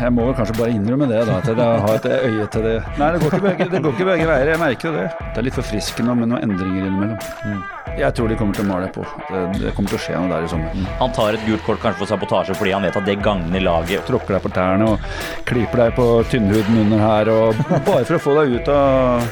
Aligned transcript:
jeg 0.00 0.12
må 0.16 0.26
vel 0.28 0.36
kanskje 0.38 0.56
bare 0.58 0.72
innrømme 0.74 1.08
det, 1.10 1.20
da, 1.28 1.36
at 1.40 1.48
jeg 1.50 1.82
har 1.84 1.98
et 1.98 2.06
øye 2.30 2.46
til 2.54 2.64
det. 2.66 2.76
Nei, 3.00 3.10
det 3.12 3.20
går 3.22 3.34
ikke 3.34 3.44
begge, 3.46 3.66
det 3.72 3.82
går 3.84 3.94
ikke 3.96 4.08
begge 4.08 4.28
veier. 4.30 4.50
Jeg 4.54 4.60
merker 4.62 4.88
jo 4.88 4.94
det. 4.96 5.06
Det 5.20 5.42
er 5.42 5.46
litt 5.46 5.58
forfriskende 5.58 6.16
med 6.20 6.30
noen 6.32 6.46
endringer 6.46 6.88
innimellom. 6.88 7.62
Jeg 7.98 8.14
tror 8.16 8.30
de 8.30 8.36
kommer 8.38 8.56
til 8.56 8.64
å 8.64 8.68
male 8.70 8.88
på. 8.94 9.04
Det, 9.28 9.40
det 9.60 9.72
kommer 9.76 9.92
til 9.92 9.98
å 9.98 10.02
skje 10.04 10.16
noe 10.16 10.30
der 10.30 10.46
i 10.46 10.50
sommer. 10.52 10.84
Han 11.00 11.14
tar 11.16 11.36
et 11.36 11.46
gult 11.48 11.64
kort 11.66 11.82
kanskje 11.82 12.04
for 12.04 12.12
sabotasje 12.12 12.56
fordi 12.56 12.74
han 12.76 12.86
vet 12.86 12.96
at 13.00 13.08
det 13.08 13.18
gagner 13.24 13.64
laget. 13.66 14.06
Tråkker 14.08 14.36
deg 14.38 14.44
på 14.46 14.52
tærne 14.56 14.92
og 14.94 15.10
klyper 15.50 15.84
deg 15.84 15.96
på 15.98 16.06
tynnhuden 16.32 16.84
under 16.86 17.04
her, 17.04 17.32
og 17.34 17.60
bare 17.88 18.04
for 18.06 18.16
å 18.16 18.22
få 18.28 18.36
deg 18.40 18.56
ut 18.60 18.72
av, 18.72 19.28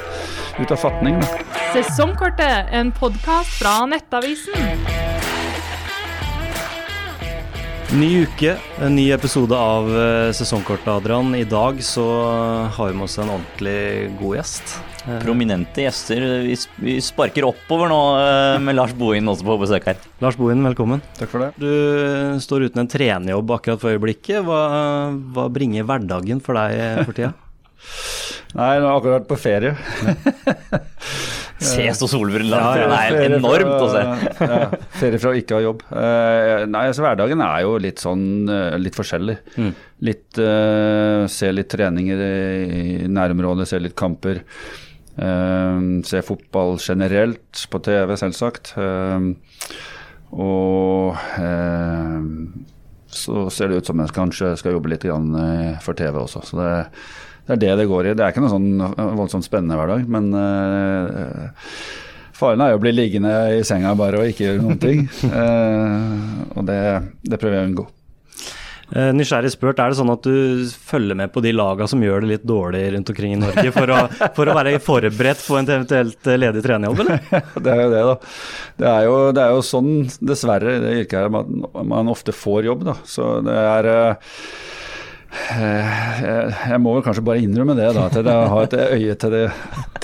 ut 0.59 0.75
av 0.75 0.83
fatning. 0.85 1.23
Da. 1.23 1.59
Sesongkortet, 1.77 2.73
en 2.75 2.93
podkast 2.97 3.61
fra 3.61 3.81
Nettavisen. 3.89 4.88
Ny 7.89 8.09
uke, 8.27 8.51
en 8.85 8.93
ny 8.93 9.07
episode 9.15 9.57
av 9.57 9.87
eh, 9.89 10.31
Sesongkortet, 10.37 10.91
Adrian. 10.93 11.31
I 11.33 11.47
dag 11.49 11.79
så 11.81 12.05
har 12.75 12.91
vi 12.91 12.97
med 12.99 13.07
oss 13.07 13.17
en 13.17 13.31
ordentlig 13.33 14.11
god 14.19 14.37
gjest. 14.37 14.75
Eh, 15.07 15.15
Prominente 15.23 15.87
gjester. 15.87 16.27
Vi, 16.85 16.99
sparker 17.01 17.47
oppover 17.49 17.89
nå 17.89 18.01
eh, 18.21 18.59
med 18.61 18.77
Lars 18.77 18.93
Bohin 18.99 19.33
også 19.33 19.47
på 19.49 19.57
besøk 19.65 19.89
her. 19.89 20.05
Lars 20.21 20.37
Bohin, 20.37 20.61
velkommen. 20.69 21.01
Takk 21.17 21.33
for 21.33 21.47
det. 21.47 21.51
Du 21.57 22.45
står 22.45 22.69
uten 22.69 22.85
en 22.85 22.93
trenerjobb 22.93 23.57
akkurat 23.57 23.81
for 23.81 23.97
øyeblikket. 23.97 24.45
Hva, 24.45 24.61
hva 25.33 25.49
bringer 25.57 25.89
hverdagen 25.89 26.45
for 26.45 26.61
deg 26.61 27.07
for 27.09 27.17
tida? 27.17 27.33
Nei, 28.59 28.75
nå 28.83 28.85
har 28.85 28.93
jeg 28.93 29.01
akkurat 29.01 29.17
vært 29.17 29.33
på 29.33 29.41
ferie. 29.49 29.73
Se 31.59 31.85
så 31.99 32.07
solbrillene 32.11 32.59
Ja, 32.59 32.73
ja, 32.79 32.89
det 32.93 33.19
er 33.19 33.37
enormt 33.37 33.75
å 33.83 33.89
se. 33.91 34.03
Ja, 34.47 34.59
ferie 35.01 35.21
fra 35.23 35.33
å 35.33 35.39
ikke 35.39 35.59
ha 35.59 35.65
jobb. 35.65 35.85
Eh, 35.91 36.65
nei, 36.71 36.85
altså 36.91 37.05
Hverdagen 37.05 37.43
er 37.45 37.65
jo 37.67 37.77
litt 37.83 38.03
sånn 38.03 38.27
eh, 38.53 38.79
litt 38.79 38.99
forskjellig. 38.99 39.39
Mm. 39.59 39.73
Litt 40.07 40.39
uh, 40.39 41.27
Se 41.27 41.51
litt 41.51 41.71
treninger 41.73 42.23
i, 42.23 42.83
nærområdet, 43.11 43.67
se 43.71 43.83
litt 43.83 43.99
kamper. 43.99 44.45
Uh, 45.19 45.99
se 46.07 46.23
fotball 46.23 46.77
generelt 46.79 47.67
på 47.73 47.83
TV, 47.83 48.15
selvsagt. 48.21 48.77
Uh, 48.79 49.35
og 50.37 51.17
eh, 51.41 52.19
så 53.09 53.47
ser 53.51 53.71
det 53.71 53.81
ut 53.81 53.89
som 53.89 54.01
jeg 54.03 54.15
kanskje 54.17 54.53
skal 54.61 54.77
jobbe 54.77 54.93
litt 54.93 55.07
grann, 55.09 55.31
eh, 55.41 55.79
for 55.85 55.97
TV 55.97 56.21
også. 56.21 56.45
Så 56.45 56.59
det, 56.61 56.73
det 57.49 57.57
er 57.57 57.63
det 57.63 57.77
det 57.81 57.89
går 57.89 58.11
i. 58.11 58.15
Det 58.17 58.25
er 58.25 58.35
ikke 58.35 58.45
noe 58.45 58.53
sånn 58.53 59.15
voldsomt 59.17 59.47
spennende 59.47 59.79
hverdag, 59.79 60.05
men 60.13 60.29
uh, 60.37 61.69
faren 62.37 62.61
er 62.61 62.75
jo 62.75 62.81
å 62.81 62.83
bli 62.83 62.93
liggende 62.93 63.33
i 63.57 63.63
senga 63.65 63.95
bare 63.97 64.21
og 64.21 64.29
ikke 64.29 64.51
gjøre 64.51 64.65
noen 64.67 64.83
ting. 64.83 65.07
uh, 65.33 66.53
og 66.59 66.69
det, 66.69 66.83
det 67.25 67.41
prøver 67.41 67.57
jeg 67.57 67.65
å 67.65 67.71
unngå. 67.71 67.87
Uh, 68.89 69.11
Nysgjerrig 69.13 69.51
spurt, 69.53 69.81
er 69.81 69.93
det 69.93 69.99
sånn 69.99 70.13
at 70.15 70.25
du 70.25 70.65
følger 70.89 71.17
med 71.19 71.33
på 71.33 71.43
de 71.45 71.51
laga 71.53 71.85
som 71.91 72.01
gjør 72.01 72.25
det 72.25 72.31
litt 72.31 72.47
dårlig 72.49 72.87
rundt 72.95 73.11
omkring 73.13 73.35
i 73.35 73.41
Norge, 73.41 73.73
for 73.75 73.93
å, 73.93 73.99
for 74.37 74.49
å 74.49 74.55
være 74.57 74.79
forberedt 74.81 75.43
på 75.45 75.59
en 75.59 75.69
eventuelt 75.69 76.31
eh, 76.31 76.39
ledig 76.41 76.63
trenerjobb, 76.65 77.03
eller? 77.05 77.21
det 77.65 77.75
er 77.75 77.83
jo 77.83 77.91
det, 77.93 78.07
da. 78.09 78.15
Det 78.81 78.89
er 78.95 79.09
jo, 79.09 79.19
det 79.37 79.45
er 79.45 79.53
jo 79.57 79.67
sånn, 79.73 79.93
dessverre, 80.33 80.79
i 80.79 80.85
det 80.85 80.95
yrket 81.03 81.19
her, 81.21 81.33
man, 81.33 81.69
man 81.93 82.13
ofte 82.13 82.33
får 82.33 82.71
jobb, 82.71 82.89
da. 82.89 82.97
Så 83.09 83.29
det 83.45 83.59
er 83.61 83.91
eh, 83.93 84.33
jeg, 85.29 86.57
jeg 86.73 86.81
må 86.83 86.95
vel 86.97 87.05
kanskje 87.05 87.25
bare 87.27 87.43
innrømme 87.45 87.77
det, 87.79 87.91
da, 87.97 88.07
at 88.09 88.17
jeg 88.19 88.51
har 88.55 88.67
et 88.67 88.77
øye 88.99 89.15
til 89.21 89.35
det. 89.37 89.45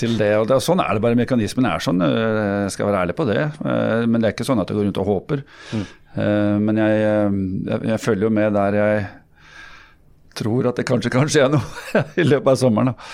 Til 0.00 0.16
det 0.20 0.31
og 0.36 0.48
det, 0.50 0.61
sånn 0.64 0.83
er 0.84 0.97
det 0.97 1.05
bare, 1.05 1.19
mekanismen 1.19 1.69
er 1.70 1.83
sånn, 1.84 2.03
jeg 2.05 2.72
skal 2.75 2.91
være 2.91 3.03
ærlig 3.06 3.16
på 3.19 3.27
det. 3.28 3.41
Eh, 3.64 4.06
Men 4.11 4.20
det 4.20 4.31
er 4.31 4.36
ikke 4.36 4.47
sånn 4.48 4.61
at 4.62 4.70
jeg 4.70 4.78
går 4.78 4.89
rundt 4.89 5.03
og 5.05 5.11
håper. 5.12 5.44
Mm. 5.72 5.84
Men 6.62 6.78
jeg, 6.78 6.98
jeg, 7.66 7.78
jeg 7.91 8.03
følger 8.05 8.28
jo 8.28 8.34
med 8.36 8.53
der 8.55 8.77
jeg 8.78 8.98
tror 10.39 10.69
at 10.70 10.78
det 10.78 10.86
kanskje 10.89 11.11
kan 11.14 11.31
skje 11.31 11.47
noe 11.53 11.62
i 12.20 12.27
løpet 12.27 12.53
av 12.53 12.61
sommeren. 12.61 12.92
Da. 12.92 13.09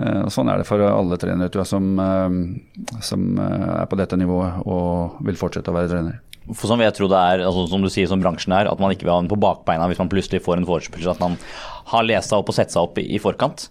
Eh, 0.00 0.20
og 0.26 0.32
Sånn 0.34 0.50
er 0.52 0.60
det 0.62 0.68
for 0.68 0.82
alle 0.88 1.18
trenere 1.20 1.52
tror 1.52 1.64
jeg, 1.64 1.72
som, 1.72 1.88
eh, 2.02 3.00
som 3.04 3.26
eh, 3.40 3.70
er 3.82 3.88
på 3.90 3.98
dette 4.00 4.18
nivået 4.20 4.62
og 4.66 5.22
vil 5.26 5.40
fortsette 5.40 5.72
å 5.72 5.76
være 5.76 5.92
trener. 5.92 6.20
For 6.50 6.66
som 6.70 6.80
jeg 6.82 6.94
tror 6.96 7.10
det 7.12 7.20
er, 7.20 7.44
altså, 7.46 7.66
som 7.70 7.84
du 7.84 7.90
sier 7.92 8.08
som 8.10 8.22
bransjen 8.22 8.54
er, 8.56 8.70
at 8.70 8.80
man 8.82 8.90
ikke 8.94 9.06
vil 9.06 9.14
ha 9.14 9.20
den 9.22 9.30
på 9.30 9.38
bakbeina 9.40 9.86
hvis 9.90 10.00
man 10.02 10.10
plutselig 10.12 10.42
får 10.42 10.58
en 10.58 10.66
forespørsel. 10.68 11.12
At 11.14 11.22
man 11.22 11.36
har 11.92 12.08
lest 12.08 12.32
seg 12.32 12.42
opp 12.42 12.50
og 12.50 12.56
sett 12.58 12.74
seg 12.74 12.82
opp 12.82 12.98
i, 12.98 13.06
i 13.14 13.20
forkant. 13.22 13.68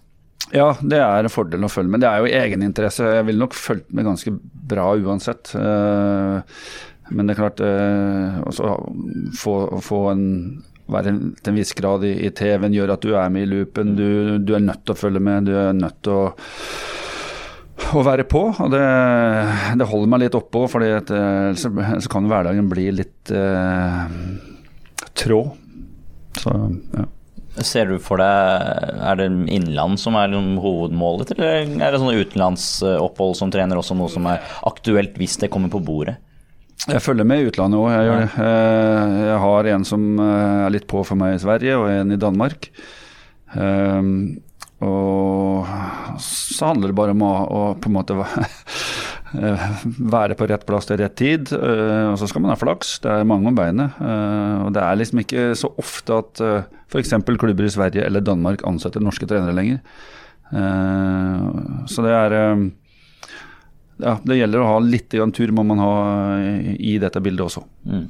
Ja, 0.52 0.72
det 0.80 0.98
er 1.00 1.24
en 1.24 1.32
fordel 1.32 1.64
å 1.64 1.70
følge 1.72 1.92
med. 1.92 2.02
Det 2.04 2.08
er 2.10 2.24
jo 2.24 2.32
egeninteresse. 2.42 3.06
Jeg 3.18 3.28
ville 3.28 3.40
nok 3.40 3.54
fulgt 3.56 3.92
med 3.96 4.08
ganske 4.08 4.32
bra 4.72 4.90
uansett. 4.98 5.54
Eh, 5.56 6.58
Men 7.12 7.26
det 7.28 7.34
er 7.34 7.40
klart 7.42 7.60
å 7.60 8.72
få, 9.36 9.54
få 9.84 10.00
en 10.12 10.26
være 10.92 11.12
til 11.40 11.52
en 11.52 11.58
viss 11.58 11.72
grad 11.78 12.04
i, 12.04 12.12
i 12.26 12.30
TV-en 12.36 12.74
gjør 12.74 12.92
at 12.94 13.04
du 13.04 13.12
er 13.16 13.30
med 13.32 13.46
i 13.46 13.50
loopen. 13.50 13.94
Du, 13.96 14.38
du 14.44 14.54
er 14.56 14.64
nødt 14.64 14.82
til 14.84 14.94
å 14.94 14.98
følge 14.98 15.22
med. 15.24 15.46
Du 15.48 15.54
er 15.56 15.72
nødt 15.76 15.98
til 16.04 16.12
å 16.12 16.22
å 18.00 18.04
være 18.06 18.24
på, 18.28 18.40
og 18.64 18.70
det, 18.72 18.82
det 19.80 19.88
holder 19.90 20.10
meg 20.12 20.22
litt 20.24 20.36
oppå, 20.38 20.64
for 20.70 20.84
ellers 20.86 21.62
så 21.64 22.12
kan 22.12 22.28
hverdagen 22.30 22.68
bli 22.70 22.88
litt 22.94 23.32
eh, 23.34 24.06
trå. 25.18 25.42
Så, 26.40 26.54
ja. 26.96 27.08
Ser 27.60 27.90
du 27.90 27.98
for 28.00 28.16
deg, 28.16 28.62
Er 29.04 29.18
det 29.20 29.26
innland 29.52 30.00
som 30.00 30.14
er 30.16 30.30
liksom 30.32 30.54
hovedmålet, 30.64 31.34
eller 31.36 31.58
er 31.68 31.92
det 31.92 32.00
sånne 32.00 32.22
utenlandsopphold 32.22 33.36
som 33.36 33.52
trener 33.52 33.76
også 33.76 33.96
noe 33.98 34.08
som 34.12 34.24
er 34.30 34.40
aktuelt 34.68 35.18
hvis 35.20 35.36
det 35.42 35.50
kommer 35.52 35.68
på 35.72 35.82
bordet? 35.84 36.16
Jeg 36.88 37.02
følger 37.04 37.28
med 37.28 37.42
i 37.42 37.50
utlandet 37.50 37.78
òg, 37.78 37.90
jeg 37.92 38.06
gjør 38.08 38.22
det. 38.22 38.30
Eh, 38.46 39.18
Jeg 39.28 39.36
har 39.44 39.68
en 39.74 39.84
som 39.86 40.06
eh, 40.24 40.62
er 40.64 40.72
litt 40.74 40.88
på 40.90 41.04
for 41.06 41.20
meg 41.20 41.36
i 41.36 41.42
Sverige, 41.44 41.76
og 41.78 41.90
en 41.92 42.16
i 42.16 42.18
Danmark. 42.18 42.70
Um, 43.52 44.40
og 44.82 46.18
så 46.22 46.68
handler 46.70 46.90
det 46.92 46.98
bare 46.98 47.14
om 47.14 47.22
å, 47.26 47.32
å 47.46 47.62
på 47.80 47.90
en 47.90 47.94
måte 47.96 48.16
eh, 48.22 49.66
være 50.12 50.36
på 50.38 50.48
rett 50.50 50.66
plass 50.68 50.88
til 50.88 51.00
rett 51.00 51.14
tid. 51.18 51.52
eh, 51.56 52.10
Og 52.10 52.18
så 52.20 52.28
skal 52.30 52.44
man 52.44 52.52
ha 52.54 52.58
flaks. 52.60 52.96
Det 53.04 53.12
er 53.12 53.28
mange 53.28 53.50
om 53.52 53.58
beinet. 53.58 53.96
eh, 54.02 54.56
Og 54.66 54.72
det 54.76 54.82
er 54.84 55.00
liksom 55.00 55.22
ikke 55.22 55.46
så 55.58 55.72
ofte 55.80 56.18
at 56.22 56.42
f.eks. 56.92 57.14
klubber 57.40 57.68
i 57.68 57.72
Sverige 57.72 58.06
eller 58.06 58.24
Danmark 58.26 58.64
ansetter 58.68 59.02
norske 59.04 59.28
trenere 59.30 59.56
lenger. 59.56 59.80
Så 61.88 62.02
det 62.04 62.10
er 62.12 62.34
ja, 64.02 64.18
det 64.20 64.36
gjelder 64.36 64.60
å 64.60 64.66
ha 64.68 64.80
litt 64.84 65.14
tur 65.32 65.52
må 65.56 65.64
man 65.64 65.80
ha 65.80 65.92
i 66.76 66.98
dette 67.00 67.22
bildet 67.24 67.46
også. 67.46 67.62
Mm. 67.88 68.04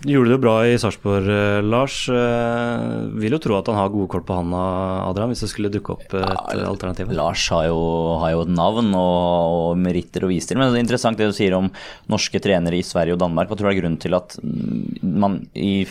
Du 0.00 0.14
gjorde 0.14 0.30
det 0.30 0.36
jo 0.38 0.40
bra 0.40 0.54
i 0.64 0.76
Sarpsborg, 0.80 1.26
eh, 1.28 1.60
Lars. 1.60 2.08
Eh, 2.08 2.84
Vil 3.20 3.34
jo 3.36 3.40
tro 3.42 3.58
at 3.58 3.66
han 3.68 3.76
har 3.76 3.90
gode 3.92 4.08
kort 4.08 4.24
på 4.24 4.36
handa, 4.38 4.60
Adrian, 5.04 5.28
hvis 5.28 5.42
det 5.44 5.50
skulle 5.52 5.72
dukke 5.72 5.92
opp 5.92 6.14
et 6.16 6.24
ja, 6.24 6.64
alternativ. 6.64 7.10
Lars 7.12 7.42
har 7.52 7.66
jo, 7.68 7.80
har 8.22 8.32
jo 8.32 8.44
et 8.46 8.52
navn 8.54 8.94
og, 8.96 9.74
og 9.74 9.82
meritter 9.82 10.24
å 10.24 10.30
vise 10.30 10.48
til. 10.48 10.56
Men 10.56 10.72
det 10.72 10.80
er 10.80 10.86
interessant 10.86 11.20
det 11.20 11.28
du 11.28 11.36
sier 11.36 11.56
om 11.58 11.68
norske 12.08 12.40
trenere 12.40 12.78
i 12.78 12.86
Sverige 12.86 13.18
og 13.18 13.20
Danmark. 13.20 13.50
Hva 13.50 13.58
tror 13.60 13.68
du 13.68 13.74
er 13.74 13.80
grunnen 13.82 14.00
til 14.00 14.16
at 14.16 14.38
mm, 14.40 15.04
man 15.20 15.36
i 15.52 15.84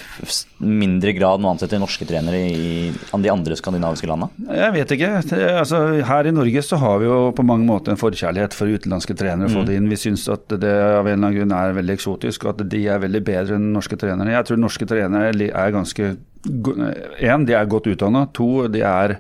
mindre 0.58 1.14
grad 1.14 1.44
nå 1.44 1.54
ansetter 1.54 1.82
norske 1.82 2.08
trenere 2.10 2.42
i 2.50 2.90
de 2.90 3.30
andre 3.30 3.60
skandinaviske 3.62 4.10
landene? 4.10 4.50
Jeg 4.58 4.74
vet 4.80 4.96
ikke. 4.98 5.12
Det, 5.30 5.44
altså, 5.62 5.84
her 6.10 6.32
i 6.32 6.34
Norge 6.34 6.66
så 6.66 6.82
har 6.82 6.98
vi 7.04 7.12
jo 7.12 7.20
på 7.38 7.46
mange 7.46 7.68
måter 7.70 7.94
en 7.94 8.02
forkjærlighet 8.02 8.58
for 8.58 8.74
utenlandske 8.74 9.14
trenere. 9.22 9.52
å 9.54 9.60
få 9.60 9.68
det 9.70 9.78
inn. 9.78 9.92
Vi 9.94 10.02
syns 10.02 10.26
at 10.34 10.50
det 10.50 10.74
av 10.74 11.06
en 11.06 11.14
eller 11.14 11.30
annen 11.30 11.38
grunn 11.38 11.56
er 11.60 11.78
veldig 11.78 11.98
eksotisk, 12.00 12.48
og 12.48 12.56
at 12.56 12.66
de 12.74 12.84
er 12.90 13.06
veldig 13.06 13.24
bedre 13.30 13.62
enn 13.62 13.70
norske 13.78 13.99
trenere. 14.02 14.36
Jeg 14.38 14.48
tror 14.48 14.62
norske 14.62 14.88
trenere 14.90 15.34
er 15.50 15.76
ganske 15.76 16.16
Én, 16.40 17.44
de 17.44 17.52
er 17.52 17.66
godt 17.68 17.90
utdanna. 17.92 18.22
To, 18.32 18.70
de 18.72 18.80
er 18.88 19.18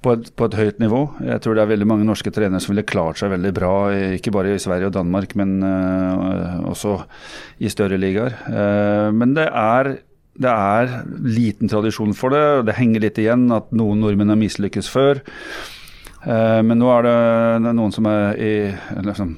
på 0.00 0.14
et, 0.16 0.30
på 0.32 0.46
et 0.48 0.54
høyt 0.56 0.78
nivå. 0.80 1.02
Jeg 1.26 1.42
tror 1.44 1.58
det 1.58 1.60
er 1.60 1.70
veldig 1.74 1.88
mange 1.90 2.06
norske 2.08 2.32
trenere 2.32 2.62
som 2.64 2.72
ville 2.72 2.86
klart 2.88 3.20
seg 3.20 3.34
veldig 3.34 3.52
bra, 3.52 3.72
ikke 4.16 4.32
bare 4.32 4.54
i 4.54 4.62
Sverige 4.62 4.88
og 4.88 4.94
Danmark, 4.96 5.34
men 5.36 5.58
uh, 5.60 6.64
også 6.70 6.94
i 7.60 7.68
større 7.68 8.00
ligaer. 8.00 8.38
Uh, 8.48 9.12
men 9.12 9.36
det 9.36 9.44
er 9.50 9.98
det 10.38 10.50
er 10.54 10.92
liten 11.26 11.68
tradisjon 11.70 12.14
for 12.14 12.30
det, 12.30 12.44
og 12.60 12.68
det 12.68 12.78
henger 12.78 13.02
litt 13.02 13.18
igjen 13.18 13.48
at 13.54 13.72
noen 13.74 13.98
nordmenn 14.04 14.30
har 14.30 14.38
mislykkes 14.38 14.88
før. 14.92 15.20
Eh, 16.26 16.60
men 16.66 16.78
nå 16.80 16.88
er 16.94 17.06
det, 17.06 17.72
noen 17.74 17.94
som 17.94 18.06
er 18.10 18.38
i, 18.38 18.52
liksom, 19.06 19.34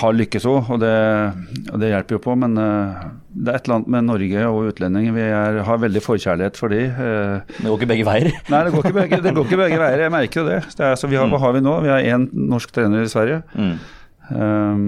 har 0.00 0.12
lykkes 0.16 0.44
òg, 0.50 0.70
og, 0.74 0.80
det- 0.82 1.70
og 1.72 1.78
det 1.80 1.90
hjelper 1.92 2.16
jo 2.16 2.22
på. 2.24 2.34
Men 2.38 2.56
eh, 2.58 3.04
det 3.34 3.52
er 3.52 3.56
et 3.60 3.66
eller 3.68 3.76
annet 3.80 3.88
med 3.94 4.04
Norge 4.08 4.46
og 4.50 4.68
utlendinger. 4.72 5.12
Vi 5.14 5.24
er, 5.26 5.60
har 5.68 5.78
veldig 5.82 6.02
forkjærlighet 6.02 6.56
for 6.58 6.68
de. 6.74 6.82
eh. 6.90 7.56
Det 7.58 7.66
går 7.68 7.78
ikke 7.80 7.90
begge 7.94 8.06
veier. 8.08 8.30
Nei, 8.50 8.62
det 8.66 8.72
går 8.74 8.84
ikke 8.88 8.98
begge, 9.00 9.22
det 9.22 9.34
går 9.36 9.44
ikke 9.50 9.60
begge 9.64 9.78
veier. 9.84 10.04
Jeg 10.06 10.14
merker 10.14 10.40
jo 10.42 10.46
det. 10.50 10.60
det 10.76 10.86
er, 10.90 10.94
så 10.98 11.10
vi 11.10 11.16
har, 11.20 11.28
Hva 11.30 11.38
har 11.46 11.52
vi 11.58 11.62
nå? 11.66 11.76
Vi 11.86 11.92
har 11.94 12.08
én 12.14 12.28
norsk 12.32 12.72
trener 12.74 13.06
i 13.06 13.12
Sverige. 13.12 13.42
Mm. 13.54 13.76
Um, 14.24 14.84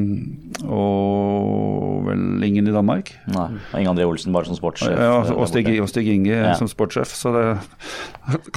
og 0.72 2.06
vel 2.06 2.44
ingen 2.46 2.68
i 2.70 2.72
Danmark. 2.72 3.10
Nei, 3.34 3.48
og 3.58 3.74
Inge 3.82 3.90
André 3.92 4.06
Olsen 4.08 4.32
bare 4.32 4.48
som 4.48 4.56
sportssjef. 4.56 4.94
Ja, 4.96 5.10
og 5.34 5.44
Stig, 5.50 5.68
og 5.82 5.90
Stig 5.92 6.08
Inge 6.08 6.32
Ja. 6.32 6.54
som 6.56 6.68
sportssjef. 6.70 7.12
Så 7.12 7.32
det 7.36 7.44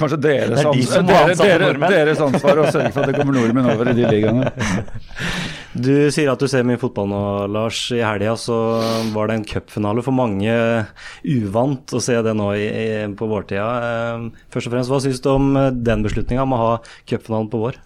kanskje 0.00 0.20
deres, 0.24 0.56
Det 0.56 0.64
er 0.64 0.72
de 1.04 1.14
ansvar, 1.20 1.44
dere, 1.44 1.90
deres 1.92 2.20
ansvar 2.24 2.62
å 2.64 2.70
sørge 2.72 2.92
for 2.94 3.02
at 3.04 3.12
det 3.12 3.18
kommer 3.20 3.36
nordmenn 3.36 3.68
over 3.74 3.90
i 3.92 3.96
de 4.00 4.08
ligaene. 4.08 4.50
Du 5.70 5.92
sier 6.10 6.26
at 6.32 6.40
du 6.42 6.48
ser 6.50 6.64
mye 6.66 6.80
fotball 6.80 7.06
nå, 7.10 7.20
Lars. 7.54 7.78
I 7.94 8.00
helga 8.02 8.32
så 8.38 8.56
var 9.14 9.30
det 9.30 9.36
en 9.38 9.44
cupfinale. 9.46 10.02
For 10.02 10.14
mange 10.14 10.54
uvant 11.22 11.94
å 11.94 12.00
se 12.02 12.16
det 12.26 12.32
nå 12.34 12.48
i, 12.58 12.64
i, 12.66 12.86
på 13.14 13.28
vårtida. 13.30 13.66
Eh, 13.86 14.24
først 14.50 14.70
og 14.70 14.74
fremst, 14.74 14.90
hva 14.90 14.98
syns 15.04 15.22
du 15.22 15.28
om 15.30 15.52
den 15.70 16.02
beslutninga 16.06 16.42
om 16.42 16.56
å 16.56 16.62
ha 16.62 16.72
cupfinalen 17.06 17.50
på 17.52 17.60
vår? 17.62 17.78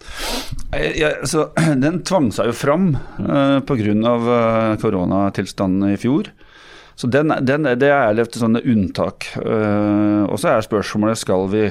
Ja, 0.97 1.11
altså, 1.19 1.51
den 1.85 2.01
tvang 2.07 2.31
seg 2.33 2.49
jo 2.49 2.55
fram 2.57 2.95
uh, 3.21 3.61
pga. 3.61 3.75
Uh, 3.85 4.73
koronatilstanden 4.81 5.93
i 5.93 5.99
fjor. 6.01 6.31
Så 6.95 7.09
den, 7.11 7.33
den, 7.43 7.67
Det 7.77 7.91
er 7.91 8.17
et 8.17 8.39
sånne 8.39 8.63
unntak. 8.65 9.29
Uh, 9.37 10.25
og 10.25 10.39
så 10.41 10.55
er 10.55 10.65
spørsmålet 10.65 11.21
skal 11.21 11.45
vi 11.53 11.67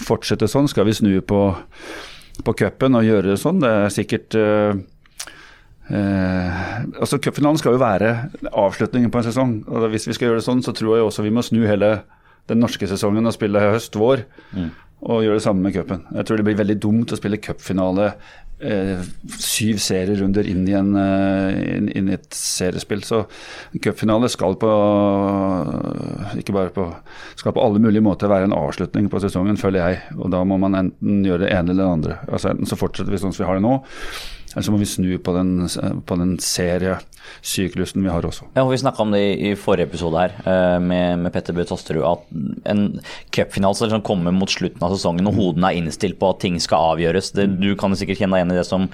fortsette 0.00 0.48
sånn, 0.48 0.70
skal 0.70 0.88
vi 0.88 0.96
snu 0.96 1.12
på 1.20 1.44
på 2.40 2.54
cupen 2.56 2.96
og 2.96 3.06
gjøre 3.06 3.32
det 3.32 3.40
sånn. 3.42 3.60
Det 3.62 3.70
er 3.70 3.92
sikkert 3.92 4.36
uh, 4.38 4.80
altså 5.92 7.18
Cupfinalen 7.20 7.58
skal 7.60 7.74
jo 7.76 7.82
være 7.82 8.12
avslutningen 8.48 9.10
på 9.12 9.20
en 9.20 9.26
sesong. 9.28 9.54
og 9.68 9.88
Hvis 9.92 10.08
vi 10.08 10.16
skal 10.16 10.30
gjøre 10.30 10.40
det 10.40 10.46
sånn, 10.46 10.62
så 10.64 10.72
tror 10.76 10.96
jeg 10.96 11.08
også 11.08 11.24
vi 11.26 11.34
må 11.34 11.44
snu 11.44 11.62
hele 11.68 11.98
den 12.50 12.62
norske 12.62 12.88
sesongen 12.90 13.28
og 13.28 13.36
spille 13.36 13.60
høst-vår. 13.60 14.24
Mm. 14.56 14.70
Og 15.02 15.24
gjøre 15.24 15.40
det 15.40 15.44
samme 15.44 15.66
med 15.66 15.74
cupen. 15.74 16.04
Jeg 16.14 16.26
tror 16.26 16.38
det 16.38 16.46
blir 16.46 16.60
veldig 16.60 16.78
dumt 16.82 17.12
å 17.12 17.18
spille 17.18 17.40
cupfinale 17.42 18.12
eh, 18.62 19.00
syv 19.34 19.80
serierunder 19.82 20.46
inn 20.46 20.62
i, 20.68 20.76
en, 20.78 20.92
inn, 20.94 21.88
inn 21.90 22.10
i 22.10 22.14
et 22.14 22.28
seriespill. 22.36 23.02
Så 23.06 23.24
cupfinale 23.82 24.30
skal 24.30 24.54
på 24.62 24.70
ikke 26.38 26.54
bare 26.54 26.74
på 26.74 26.86
skal 27.34 27.56
på 27.56 27.64
alle 27.64 27.82
mulige 27.82 28.04
måter 28.04 28.30
være 28.30 28.46
en 28.46 28.56
avslutning 28.56 29.10
på 29.10 29.22
sesongen, 29.24 29.58
føler 29.58 29.82
jeg. 29.82 30.02
Og 30.18 30.30
da 30.34 30.44
må 30.46 30.60
man 30.62 30.78
enten 30.78 31.26
gjøre 31.26 31.48
det 31.48 31.52
ene 31.56 31.74
eller 31.74 31.82
det 31.82 31.96
andre. 31.98 32.20
Altså 32.28 32.52
Enten 32.52 32.70
så 32.70 32.78
fortsetter 32.78 33.10
vi 33.10 33.20
sånn 33.22 33.34
som 33.34 33.42
vi 33.42 33.50
har 33.50 33.58
det 33.58 33.66
nå, 33.66 33.74
eller 34.54 34.66
så 34.66 34.72
må 34.72 34.78
vi 34.80 34.88
snu 34.88 35.10
på 35.18 35.32
den, 35.32 35.68
på 36.04 36.16
den 36.20 36.34
seriesyklusen 36.42 38.04
vi 38.04 38.10
har 38.12 38.26
også. 38.26 38.50
Ja, 38.56 38.64
Vi 38.68 38.78
snakka 38.78 39.02
om 39.02 39.14
det 39.14 39.22
i, 39.22 39.54
forrige 39.56 39.88
episode 39.88 40.20
her 40.20 40.34
eh, 40.44 40.78
med, 40.82 41.22
med 41.24 41.32
Petter 41.32 41.56
Bø 41.56 41.64
Tosterud. 41.68 42.04
At 42.04 42.68
en 42.68 43.00
cupfinale 43.32 43.78
som 43.78 43.88
liksom 43.88 44.04
kommer 44.04 44.34
mot 44.36 44.52
slutten 44.52 44.84
av 44.84 44.92
sesongen 44.92 45.30
og 45.30 45.38
hodene 45.38 45.72
er 45.72 45.80
innstilt 45.80 46.18
på 46.20 46.34
at 46.34 46.42
ting 46.44 46.60
skal 46.60 46.92
avgjøres. 46.92 47.32
Det, 47.36 47.48
du 47.62 47.72
kan 47.80 47.96
sikkert 47.96 48.20
kjenne 48.20 48.36
deg 48.36 48.44
igjen 48.44 48.54
i 48.54 48.60
det 48.60 48.68
som, 48.68 48.86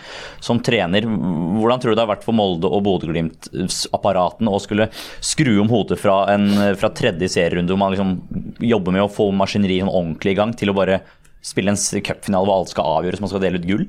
som, 0.45 0.63
trener. 0.63 1.07
Hvordan 1.09 1.83
tror 1.83 1.95
du 1.95 1.99
det 1.99 2.07
har 2.07 2.13
vært 2.15 2.27
for 2.27 2.39
Molde 2.39 2.71
og 2.71 2.85
Bodø-Glimt-apparatene 2.87 4.55
å 4.55 4.63
skulle 4.63 4.91
skru 5.19 5.57
om 5.65 5.71
hodet 5.73 5.99
fra, 5.99 6.21
en, 6.35 6.51
fra 6.79 6.93
tredje 6.95 7.33
serierunde, 7.35 7.75
hvor 7.75 7.83
man 7.83 7.97
liksom 7.97 8.63
jobber 8.63 8.95
med 8.95 9.07
å 9.07 9.13
få 9.13 9.31
maskineriet 9.35 9.89
ordentlig 9.89 10.37
i 10.37 10.39
gang, 10.39 10.55
til 10.55 10.71
å 10.71 10.79
bare 10.79 11.03
spille 11.45 11.73
en 11.73 12.05
cupfinale 12.05 12.47
hvor 12.47 12.61
alt 12.61 12.73
skal 12.75 12.99
avgjøres, 12.99 13.23
man 13.23 13.31
skal 13.31 13.43
dele 13.43 13.59
ut 13.59 13.67
gull? 13.67 13.89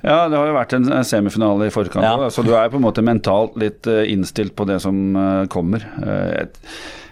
Ja, 0.00 0.28
det 0.30 0.38
har 0.38 0.48
jo 0.48 0.56
vært 0.56 0.76
en 0.76 0.88
semifinale 1.06 1.68
i 1.68 1.74
forkant, 1.74 2.06
ja. 2.06 2.30
så 2.32 2.44
du 2.46 2.54
er 2.56 2.70
på 2.72 2.78
en 2.80 2.86
måte 2.86 3.04
mentalt 3.04 3.58
litt 3.60 3.88
eh, 3.90 4.06
innstilt 4.12 4.56
på 4.56 4.66
det 4.68 4.78
som 4.84 4.96
eh, 5.16 5.44
kommer. 5.52 5.84
Eh, 6.00 6.64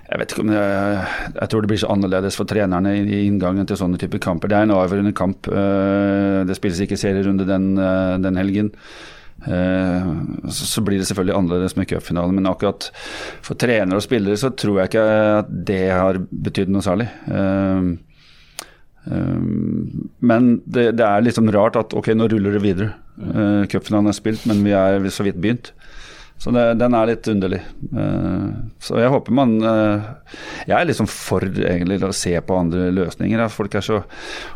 jeg 0.08 0.22
vet 0.22 0.32
ikke 0.32 0.44
om 0.46 0.54
jeg, 0.54 1.02
jeg 1.34 1.52
tror 1.52 1.64
det 1.64 1.68
blir 1.68 1.80
så 1.82 1.90
annerledes 1.92 2.38
for 2.38 2.48
trenerne 2.48 2.94
i 2.96 3.26
inngangen 3.26 3.68
til 3.68 3.76
sånne 3.76 4.00
typer 4.00 4.22
kamper. 4.24 4.48
Det 4.48 4.56
er 4.56 4.64
en 4.64 4.72
avgjørende 4.72 5.12
kamp. 5.12 5.50
Det 6.48 6.56
spilles 6.56 6.80
ikke 6.80 6.96
serierunde 6.96 7.44
den, 7.44 7.74
den 8.24 8.38
helgen. 8.40 8.70
Så 10.48 10.80
blir 10.86 10.96
det 10.96 11.10
selvfølgelig 11.10 11.36
annerledes 11.36 11.76
med 11.76 11.90
cupfinalen, 11.92 12.38
men 12.40 12.48
akkurat 12.48 12.88
for 13.44 13.60
trenere 13.60 14.00
og 14.00 14.06
spillere 14.06 14.40
så 14.40 14.48
tror 14.56 14.80
jeg 14.80 14.94
ikke 14.94 15.04
at 15.42 15.52
det 15.68 15.82
har 15.92 16.22
betydd 16.24 16.72
noe 16.72 16.88
særlig. 16.88 17.10
Ehm, 17.28 17.98
men 19.08 20.48
det, 20.66 20.90
det, 20.98 21.04
er 21.04 21.22
liksom 21.24 21.48
rart 21.54 21.78
at 21.80 21.94
ok, 21.96 22.10
nå 22.16 22.28
ruller 22.28 22.56
det 22.58 22.64
videre. 22.64 22.90
Uh, 23.18 23.64
Cupfinalen 23.70 24.10
er 24.10 24.16
spilt, 24.16 24.44
men 24.48 24.60
vi 24.66 24.74
er 24.76 25.06
så 25.14 25.24
vidt 25.26 25.40
begynt. 25.40 25.72
Så 26.38 26.52
det, 26.54 26.62
den 26.78 26.94
er 26.94 27.08
litt 27.10 27.26
underlig. 27.30 27.58
Uh, 27.90 28.70
så 28.82 29.00
jeg 29.00 29.10
håper 29.10 29.34
man 29.34 29.56
uh, 29.58 30.04
Jeg 30.68 30.76
er 30.76 30.86
liksom 30.86 31.08
for 31.10 31.42
egentlig 31.42 31.98
å 32.06 32.12
se 32.14 32.36
på 32.38 32.58
andre 32.60 32.92
løsninger. 32.94 33.42
Folk 33.50 33.74
er 33.74 33.82
så 33.82 33.98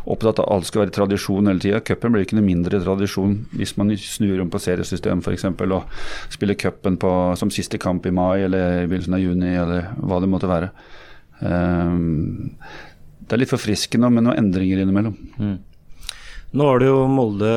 opptatt 0.07 0.39
av 0.39 0.45
at 0.45 0.53
alt 0.55 0.69
skal 0.69 0.85
være 0.85 0.95
tradisjon 0.95 1.51
hele 1.51 1.63
tida. 1.63 1.83
Cupen 1.83 2.15
blir 2.15 2.23
ikke 2.23 2.39
noe 2.39 2.47
mindre 2.47 2.79
tradisjon 2.85 3.35
hvis 3.51 3.75
man 3.79 3.91
snur 3.99 4.45
om 4.45 4.53
på 4.53 4.63
seriesystem 4.63 5.25
f.eks. 5.25 5.49
og 5.51 5.99
spiller 6.31 6.59
cupen 6.59 6.99
som 7.39 7.51
siste 7.51 7.81
kamp 7.81 8.07
i 8.07 8.15
mai 8.15 8.45
eller 8.45 8.83
i 8.83 8.87
begynnelsen 8.87 9.19
av 9.19 9.25
juni 9.25 9.51
eller 9.51 9.91
hva 9.99 10.23
det 10.23 10.31
måtte 10.31 10.51
være. 10.51 10.71
Um, 11.43 12.53
det 13.23 13.35
er 13.35 13.43
litt 13.43 13.53
forfriskende 13.53 14.09
med 14.13 14.27
noen 14.27 14.39
endringer 14.41 14.83
innimellom. 14.83 15.15
Mm. 15.39 15.55
Nå 16.53 16.65
var 16.67 16.83
det 16.83 16.89
jo 16.91 16.97
Molde, 17.09 17.51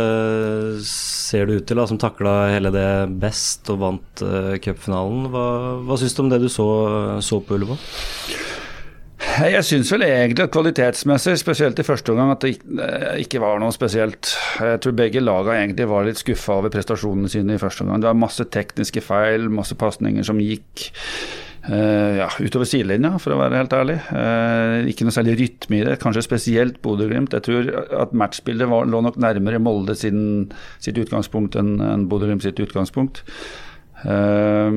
ser 0.89 1.49
det 1.49 1.59
ut 1.59 1.67
til, 1.69 1.77
da, 1.77 1.85
som 1.91 1.99
takla 2.01 2.37
hele 2.55 2.73
det 2.73 2.89
best 3.21 3.69
og 3.75 3.83
vant 3.83 4.23
uh, 4.25 4.55
cupfinalen. 4.65 5.27
Hva, 5.33 5.47
hva 5.85 5.99
syns 6.01 6.17
du 6.17 6.23
om 6.25 6.31
det 6.33 6.41
du 6.41 6.49
så, 6.53 6.69
så 7.21 7.43
på 7.45 7.59
Ullevål? 7.59 7.83
Jeg 9.37 9.65
syns 9.69 9.91
vel 9.93 10.07
egentlig 10.07 10.47
at 10.47 10.53
kvalitetsmessig, 10.55 11.35
spesielt 11.41 11.81
i 11.81 11.85
første 11.85 12.13
omgang, 12.13 12.33
at 12.33 12.45
det 12.47 12.55
ikke 13.21 13.41
var 13.43 13.61
noe 13.61 13.75
spesielt. 13.75 14.33
Jeg 14.65 14.81
tror 14.81 14.97
begge 14.97 15.21
lagene 15.21 15.59
egentlig 15.61 15.89
var 15.91 16.07
litt 16.09 16.21
skuffa 16.21 16.57
over 16.63 16.73
prestasjonene 16.73 17.29
sine 17.33 17.57
i 17.57 17.61
første 17.61 17.85
omgang. 17.85 18.01
Det 18.01 18.09
var 18.09 18.17
masse 18.17 18.49
tekniske 18.49 19.03
feil, 19.05 19.51
masse 19.53 19.77
pasninger 19.77 20.25
som 20.25 20.41
gikk 20.41 20.89
ja, 21.67 22.29
utover 22.39 22.69
sidelinja, 22.69 23.17
for 23.23 23.35
å 23.35 23.39
være 23.41 23.59
helt 23.61 23.75
ærlig. 23.75 23.97
Uh, 24.11 24.87
ikke 24.91 25.07
noe 25.07 25.15
særlig 25.15 25.37
rytme 25.41 25.81
i 25.81 25.85
det, 25.89 25.97
kanskje 26.03 26.25
spesielt 26.27 26.81
Bodø-Glimt. 26.85 27.35
Jeg 27.35 27.47
tror 27.47 27.71
at 28.05 28.15
matchbildet 28.17 28.71
var, 28.71 28.87
lå 28.91 29.03
nok 29.03 29.19
nærmere 29.23 29.61
Molde 29.63 29.97
sin, 29.99 30.21
sitt 30.83 30.99
utgangspunkt 31.03 31.59
enn 31.59 31.77
en 31.83 32.09
Bodø-Glimt 32.11 32.47
sitt 32.47 32.63
utgangspunkt. 32.63 33.25
Uh, 34.07 34.71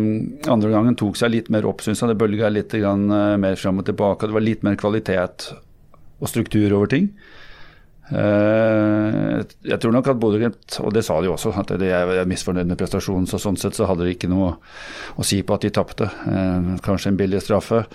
andre 0.50 0.74
gangen 0.74 0.98
tok 0.98 1.20
seg 1.20 1.36
litt 1.36 1.52
mer 1.54 1.68
opp, 1.70 1.84
syns 1.86 2.02
jeg. 2.02 2.14
Det 2.14 2.20
bølga 2.22 2.50
litt 2.54 2.74
grann, 2.74 3.06
mer 3.42 3.60
fram 3.60 3.84
og 3.84 3.90
tilbake. 3.90 4.30
Det 4.30 4.40
var 4.40 4.48
litt 4.48 4.66
mer 4.66 4.80
kvalitet 4.80 5.52
og 6.20 6.32
struktur 6.32 6.74
over 6.74 6.90
ting. 6.92 7.12
Eh, 8.10 9.42
jeg 9.70 9.78
tror 9.82 9.94
nok 9.94 10.08
at 10.10 10.20
Bodø-Glimt, 10.22 10.80
og 10.82 10.94
det 10.96 11.04
sa 11.06 11.20
de 11.22 11.30
også, 11.30 11.54
at 11.62 11.76
de 11.80 11.92
er 11.94 12.30
misfornøyd 12.30 12.70
med 12.70 12.80
prestasjonen. 12.80 13.28
Så 13.30 13.42
sånn 13.42 13.60
sett 13.60 13.78
så 13.78 13.88
hadde 13.90 14.08
de 14.08 14.16
ikke 14.16 14.32
noe 14.32 14.56
å 15.16 15.26
si 15.26 15.42
på 15.44 15.58
at 15.58 15.66
de 15.66 15.74
tapte. 15.74 16.10
Eh, 16.10 16.72
kanskje 16.86 17.14
en 17.14 17.20
billig 17.20 17.44
straffe. 17.46 17.86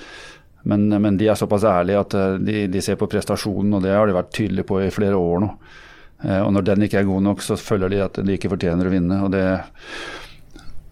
Men, 0.64 0.86
men, 0.88 1.18
de 1.20 1.28
er 1.28 1.36
såpass 1.36 1.66
ærlige 1.68 2.04
at 2.06 2.14
eh, 2.18 2.36
de, 2.40 2.60
de, 2.72 2.84
ser 2.84 2.98
på 3.00 3.10
prestasjonen, 3.10 3.74
og 3.76 3.84
det 3.84 3.94
har 3.96 4.08
de 4.08 4.16
vært 4.16 4.34
tydelige 4.36 4.68
på 4.70 4.84
i 4.84 4.92
flere 4.94 5.18
år 5.18 5.42
nå. 5.44 5.54
Og 6.24 6.52
når 6.56 6.62
den 6.64 6.84
ikke 6.86 7.02
er 7.02 7.04
god 7.04 7.20
nok, 7.20 7.42
så 7.44 7.56
føler 7.60 7.90
de 7.92 7.98
at 8.00 8.16
de 8.24 8.36
ikke 8.38 8.48
fortjener 8.48 8.88
å 8.88 8.92
vinne. 8.94 9.16
og 9.26 9.32
det, 9.34 9.42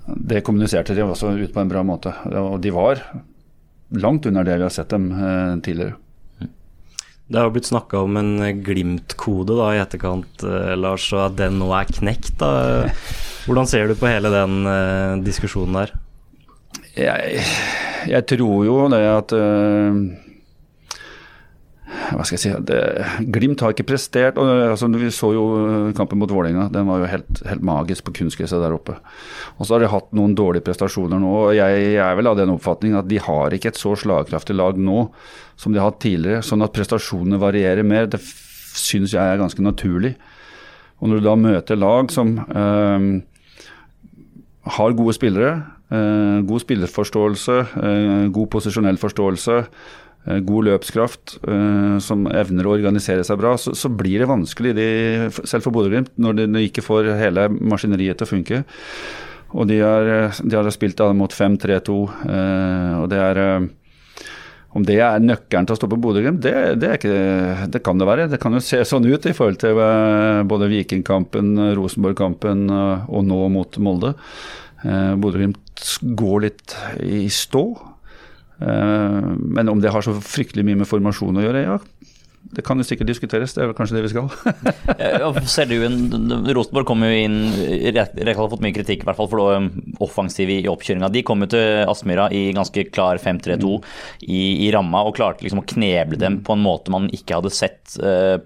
det 0.05 0.43
kommuniserte 0.45 0.93
de 0.99 1.07
også 1.07 1.31
ut 1.39 1.55
på 1.55 1.63
en 1.63 1.71
bra 1.71 1.81
måte. 1.89 2.13
Og 2.37 2.59
de 2.61 2.75
var 2.75 3.01
langt 4.03 4.29
under 4.29 4.45
det 4.45 4.59
vi 4.59 4.67
har 4.67 4.75
sett 4.75 4.93
dem 4.93 5.09
tidligere. 5.65 6.02
Det 7.33 7.41
har 7.41 7.53
blitt 7.53 7.71
snakka 7.71 8.03
om 8.05 8.19
en 8.21 8.33
Glimt-kode 8.65 9.57
i 9.73 9.81
etterkant, 9.81 10.43
eh, 10.45 10.75
Lars, 10.77 11.07
og 11.15 11.31
at 11.31 11.39
den 11.39 11.57
nå 11.63 11.71
er 11.73 11.89
knekt. 11.89 12.35
Da. 12.43 12.51
Hvordan 13.47 13.69
ser 13.71 13.89
du 13.89 13.97
på 13.99 14.11
hele 14.11 14.31
den 14.33 14.59
uh, 14.69 15.17
diskusjonen 15.25 15.79
der? 15.81 15.95
Jeg, 16.93 17.41
jeg, 18.11 18.27
tror 18.29 18.67
jo 18.67 18.77
det 18.93 19.01
at 19.09 19.33
uh, 19.33 19.97
hva 22.17 22.25
skal 22.27 22.37
jeg 22.37 22.43
si, 22.43 22.53
det, 22.69 22.79
Glimt 23.35 23.63
har 23.63 23.75
ikke 23.75 23.87
prestert. 23.89 24.39
og 24.41 24.49
altså, 24.73 24.89
Vi 24.91 25.11
så 25.15 25.33
jo 25.35 25.45
kampen 25.97 26.21
mot 26.21 26.31
Vålerenga. 26.31 26.69
Den 26.73 26.89
var 26.89 27.03
jo 27.03 27.11
helt, 27.11 27.43
helt 27.49 27.65
magisk 27.65 28.07
på 28.07 28.15
kunstgresset 28.21 28.63
der 28.63 28.75
oppe. 28.75 28.97
Og 29.59 29.67
Så 29.67 29.75
har 29.75 29.83
de 29.83 29.93
hatt 29.93 30.13
noen 30.13 30.35
dårlige 30.35 30.67
prestasjoner 30.67 31.21
nå. 31.23 31.33
og 31.47 31.55
Jeg, 31.57 31.95
jeg 31.95 32.03
er 32.03 32.19
vel 32.19 32.31
av 32.31 32.39
den 32.39 32.55
oppfatning 32.55 32.97
at 32.99 33.09
de 33.09 33.21
har 33.23 33.55
ikke 33.55 33.73
et 33.73 33.81
så 33.81 33.95
slagkraftig 33.99 34.57
lag 34.57 34.79
nå 34.79 35.11
som 35.57 35.73
de 35.73 35.81
har 35.81 35.91
hatt 35.93 36.03
tidligere. 36.03 36.43
Sånn 36.43 36.65
at 36.65 36.75
prestasjonene 36.75 37.41
varierer 37.41 37.87
mer, 37.87 38.09
det 38.11 38.21
syns 38.23 39.15
jeg 39.15 39.23
er 39.23 39.41
ganske 39.41 39.63
naturlig. 39.63 40.17
Og 41.03 41.11
når 41.11 41.21
du 41.21 41.27
da 41.27 41.39
møter 41.39 41.79
lag 41.79 42.11
som 42.15 42.37
øh, 42.43 43.09
har 44.77 44.99
gode 44.99 45.15
spillere, 45.15 45.57
øh, 45.91 46.45
god 46.47 46.63
spillerforståelse, 46.63 47.59
øh, 47.83 48.31
god 48.33 48.49
posisjonell 48.55 49.01
forståelse, 49.03 49.59
Eh, 49.63 50.12
god 50.23 50.69
løpskraft, 50.69 51.37
uh, 51.49 51.99
som 52.03 52.29
evner 52.31 52.67
å 52.67 52.77
organisere 52.77 53.25
seg 53.27 53.41
bra, 53.41 53.57
så, 53.59 53.75
så 53.75 53.91
blir 53.91 54.23
det 54.23 54.31
vanskelig, 54.31 54.75
de, 54.79 54.87
selv 55.43 55.67
for 55.67 55.75
Bodø-Glimt, 55.75 56.13
når 56.15 56.39
de, 56.39 56.49
de, 56.55 56.65
ikke 56.69 56.85
får 56.87 57.11
hele 57.19 57.49
maskineriet 57.59 58.21
til 58.21 58.29
å 58.29 58.31
funke. 58.31 58.63
Og 59.53 59.67
de 59.69 59.83
har, 59.83 60.11
de 60.39 60.57
har 60.57 60.71
spilt 60.73 61.03
mot 61.19 61.35
5-3-2, 61.35 61.97
uh, 61.99 62.27
eh, 62.39 62.99
og 63.03 63.09
det 63.13 63.23
er 63.23 63.43
om 64.73 64.87
det 64.89 64.95
er 65.05 65.21
nøkkelen 65.21 65.67
til 65.69 65.75
å 65.75 65.77
stoppe 65.77 65.99
Bodø-Glimt, 66.01 66.41
det, 66.47 66.55
det, 66.81 66.95
det, 67.03 67.81
kan 67.85 67.99
det 68.01 68.07
være. 68.09 68.31
Det 68.33 68.39
kan 68.41 68.55
jo 68.57 68.63
se 68.65 68.79
sånn 68.89 69.05
ut 69.05 69.27
i 69.29 69.35
forhold 69.37 69.59
til 69.61 69.77
både 70.49 70.71
Vikingkampen, 70.71 71.51
Rosenborg-kampen 71.77 72.71
og 72.73 73.27
nå 73.29 73.41
mot 73.53 73.77
Molde. 73.85 74.15
Bodø-Glimt 74.81 75.85
går 76.17 76.47
litt 76.47 76.79
i 77.05 77.27
stå. 77.29 77.67
Eh, 78.63 79.31
men 79.59 79.73
om 79.73 79.83
det 79.83 79.93
har 79.93 80.05
så 80.05 80.15
fryktelig 80.23 80.65
mye 80.67 80.83
med 80.83 80.91
formasjon 80.91 81.41
å 81.41 81.47
gjøre, 81.47 81.65
ja, 81.67 81.79
det 82.53 82.65
kan 82.67 82.81
jo 82.81 82.85
sikkert 82.85 83.09
diskuteres, 83.09 83.55
det 83.55 83.63
er 83.63 83.71
vel 83.71 83.77
kanskje 83.79 83.97
det 83.97 84.05
vi 84.05 84.13
skal. 84.13 84.29
Ja, 85.23 85.31
ser 85.49 85.71
du 85.71 85.77
en, 85.87 85.97
Rosenborg 86.53 86.89
kom 86.89 87.05
jo 87.07 87.11
inn 87.15 87.39
Rekdal 87.95 88.29
har 88.29 88.51
fått 88.53 88.65
mye 88.65 88.75
kritikk 88.77 89.05
i 89.05 89.09
hvert 89.09 89.19
fall 89.19 89.31
for 89.31 89.41
det 89.41 89.61
um, 89.63 89.69
offensive 90.05 90.59
i 90.59 90.69
oppkjøringa. 90.71 91.11
De 91.15 91.23
kom 91.27 91.45
jo 91.45 91.53
til 91.55 91.87
Aspmyra 91.89 92.29
i 92.35 92.45
ganske 92.57 92.85
klar 92.93 93.21
5-3-2 93.23 93.73
i, 94.27 94.43
i 94.67 94.71
ramma 94.75 95.05
og 95.07 95.17
klarte 95.17 95.47
liksom 95.47 95.63
å 95.63 95.69
kneble 95.75 96.21
dem 96.21 96.41
på 96.45 96.57
en 96.57 96.65
måte 96.65 96.93
man 96.93 97.09
ikke 97.15 97.39
hadde 97.41 97.55
sett 97.55 97.97
uh, 98.03 98.37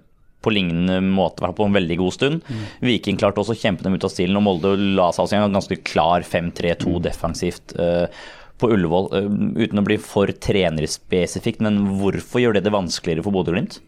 på 0.45 0.53
lignende 0.55 1.01
måte 1.03 1.49
på 1.57 1.67
en 1.67 1.75
veldig 1.75 1.99
god 1.99 2.15
stund. 2.15 2.47
Mm. 2.47 2.65
Viking 2.87 3.19
klarte 3.19 3.43
også 3.43 3.57
å 3.57 3.59
kjempe 3.59 3.83
dem 3.83 3.97
ut 3.97 4.07
av 4.07 4.13
stilen, 4.13 4.39
og 4.39 4.47
Molde 4.47 4.77
la 4.79 5.11
seg 5.11 5.25
altså 5.25 5.35
i 5.35 5.41
en 5.41 5.59
ganske 5.59 5.81
klar 5.89 6.23
5-3-2 6.23 6.93
mm. 6.93 7.01
defensivt. 7.09 7.75
Uh, 7.75 8.07
på 8.61 8.71
Ullevål, 8.77 9.11
uh, 9.13 9.29
uten 9.61 9.83
å 9.83 9.87
bli 9.87 9.99
for 10.03 10.31
trenerspesifikt, 10.31 11.63
men 11.65 11.83
hvorfor 12.01 12.43
gjør 12.43 12.59
det 12.59 12.67
det 12.67 12.75
vanskeligere 12.75 13.27
for 13.27 13.37
Bodø-Glimt? 13.37 13.81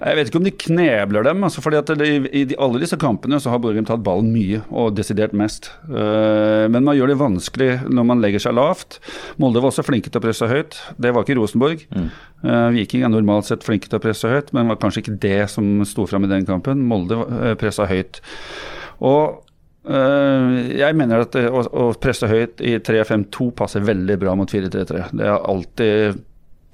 Jeg 0.00 0.16
vet 0.16 0.28
ikke 0.28 0.40
om 0.40 0.46
de 0.46 0.52
knebler 0.64 1.26
dem. 1.26 1.44
Altså 1.46 1.62
fordi 1.62 1.78
at 1.78 1.90
I, 2.02 2.44
alle 2.56 2.80
disse 2.82 2.98
kampene 3.00 3.38
så 3.42 3.52
har 3.52 3.60
Bodø-Glimt 3.62 3.90
tatt 3.90 4.04
ballen 4.04 4.32
mye 4.34 4.62
og 4.70 4.96
desidert 4.96 5.34
mest. 5.36 5.70
Uh, 5.86 6.66
men 6.72 6.82
man 6.82 6.96
gjør 6.98 7.12
det 7.12 7.20
vanskelig 7.20 7.70
når 7.86 8.08
man 8.08 8.24
legger 8.24 8.46
seg 8.46 8.56
lavt. 8.58 8.98
Molde 9.42 9.62
var 9.62 9.72
også 9.72 9.86
flinke 9.86 10.10
til 10.10 10.22
å 10.22 10.24
presse 10.24 10.48
høyt. 10.50 10.78
Det 10.96 11.14
var 11.14 11.26
ikke 11.26 11.38
Rosenborg. 11.38 11.86
Mm. 11.92 12.10
Uh, 12.42 12.68
Viking 12.78 13.06
er 13.06 13.12
normalt 13.12 13.48
sett 13.50 13.66
flinke 13.66 13.90
til 13.90 14.00
å 14.00 14.02
presse 14.02 14.30
høyt, 14.30 14.50
men 14.56 14.72
var 14.72 14.80
kanskje 14.82 15.04
ikke 15.04 15.18
det 15.22 15.40
som 15.52 15.84
sto 15.88 16.08
fram 16.10 16.26
i 16.26 16.32
den 16.32 16.48
kampen. 16.48 16.82
Molde 16.88 17.22
pressa 17.60 17.86
høyt. 17.90 18.22
Og 19.02 19.42
jeg 19.82 20.94
mener 20.94 21.24
at 21.24 21.34
å, 21.42 21.62
å 21.66 21.84
presse 21.98 22.28
høyt 22.30 22.60
i 22.62 22.76
3-5-2 22.78 23.48
passer 23.58 23.82
veldig 23.82 24.16
bra 24.22 24.36
mot 24.38 24.50
4-3-3. 24.50 25.08
Det 25.18 25.26
har 25.26 25.42
alltid 25.50 26.20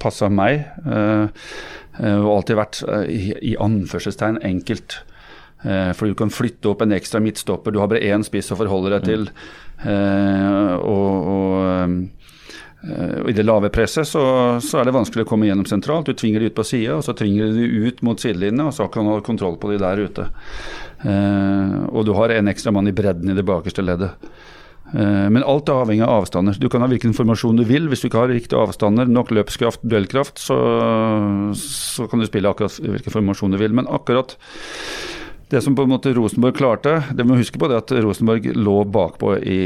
passa 0.02 0.28
meg. 0.28 0.66
Eh, 1.98 2.18
og 2.18 2.34
alltid 2.36 2.58
vært 2.58 2.82
eh, 2.86 3.30
i, 3.52 3.54
anførselstegn 3.60 4.42
enkelt. 4.46 5.00
Eh, 5.66 5.90
for 5.98 6.06
du 6.06 6.18
kan 6.18 6.32
flytte 6.32 6.70
opp 6.70 6.84
en 6.84 6.94
ekstra 6.94 7.20
midtstopper, 7.22 7.74
du 7.74 7.80
har 7.82 7.90
bare 7.90 8.04
én 8.06 8.26
spiss 8.26 8.52
å 8.54 8.60
forholde 8.60 8.94
deg 8.94 9.08
til. 9.08 9.26
og, 9.78 11.28
og 11.32 12.06
i 13.28 13.32
det 13.34 13.42
lave 13.42 13.72
presset 13.74 14.06
så, 14.06 14.22
så, 14.62 14.78
er 14.78 14.86
det 14.86 14.94
vanskelig 14.94 15.24
å 15.24 15.28
komme 15.28 15.48
gjennom 15.48 15.66
sentralt. 15.66 16.06
Du 16.06 16.14
tvinger 16.14 16.40
de 16.40 16.50
ut 16.50 16.54
på 16.54 16.64
sida, 16.66 16.96
og 16.98 17.02
så 17.06 17.14
tvinger 17.18 17.50
du 17.50 17.58
de 17.58 17.88
ut 17.88 18.02
mot 18.06 18.22
sidelinja, 18.22 18.68
og 18.70 18.76
så 18.76 18.86
kan 18.90 19.06
du 19.06 19.12
ha 19.12 19.22
kontroll 19.26 19.58
på 19.58 19.72
de 19.72 19.80
der 19.82 20.02
ute. 20.06 20.28
Og 20.98 22.02
du 22.06 22.10
har 22.16 22.32
en 22.34 22.50
ekstra 22.50 22.72
mann 22.74 22.90
i 22.90 22.94
bredden 22.96 23.30
i 23.30 23.36
det 23.38 23.44
bakerste 23.46 23.84
leddet. 23.84 24.30
Eh, 24.96 25.28
men 25.28 25.44
alt 25.44 25.68
er 25.68 25.82
avhengig 25.82 26.04
av 26.06 26.22
avstander. 26.22 26.56
Du 26.56 26.68
kan 26.72 26.82
ha 26.84 26.88
hvilken 26.90 27.14
formasjon 27.16 27.60
du 27.60 27.64
vil. 27.68 27.88
Hvis 27.90 28.02
du 28.02 28.08
ikke 28.08 28.22
har 28.22 28.32
riktige 28.32 28.60
avstander, 28.60 29.08
nok 29.10 29.32
løpskraft, 29.36 29.84
duellkraft, 29.84 30.40
så, 30.40 30.56
så 31.58 32.08
kan 32.08 32.22
du 32.22 32.28
spille 32.28 32.50
akkurat 32.50 32.78
hvilken 32.80 33.14
formasjon 33.14 33.54
du 33.54 33.60
vil. 33.60 33.76
Men 33.76 33.90
akkurat 33.90 34.36
det 35.48 35.62
som 35.64 35.76
på 35.76 35.84
en 35.86 35.92
måte 35.94 36.10
Rosenborg 36.12 36.58
klarte 36.58 36.98
Det 37.16 37.24
må 37.24 37.38
huske 37.38 37.56
på 37.56 37.70
det 37.70 37.78
at 37.78 37.92
Rosenborg 38.04 38.50
lå 38.52 38.82
bakpå 38.84 39.38
i 39.40 39.60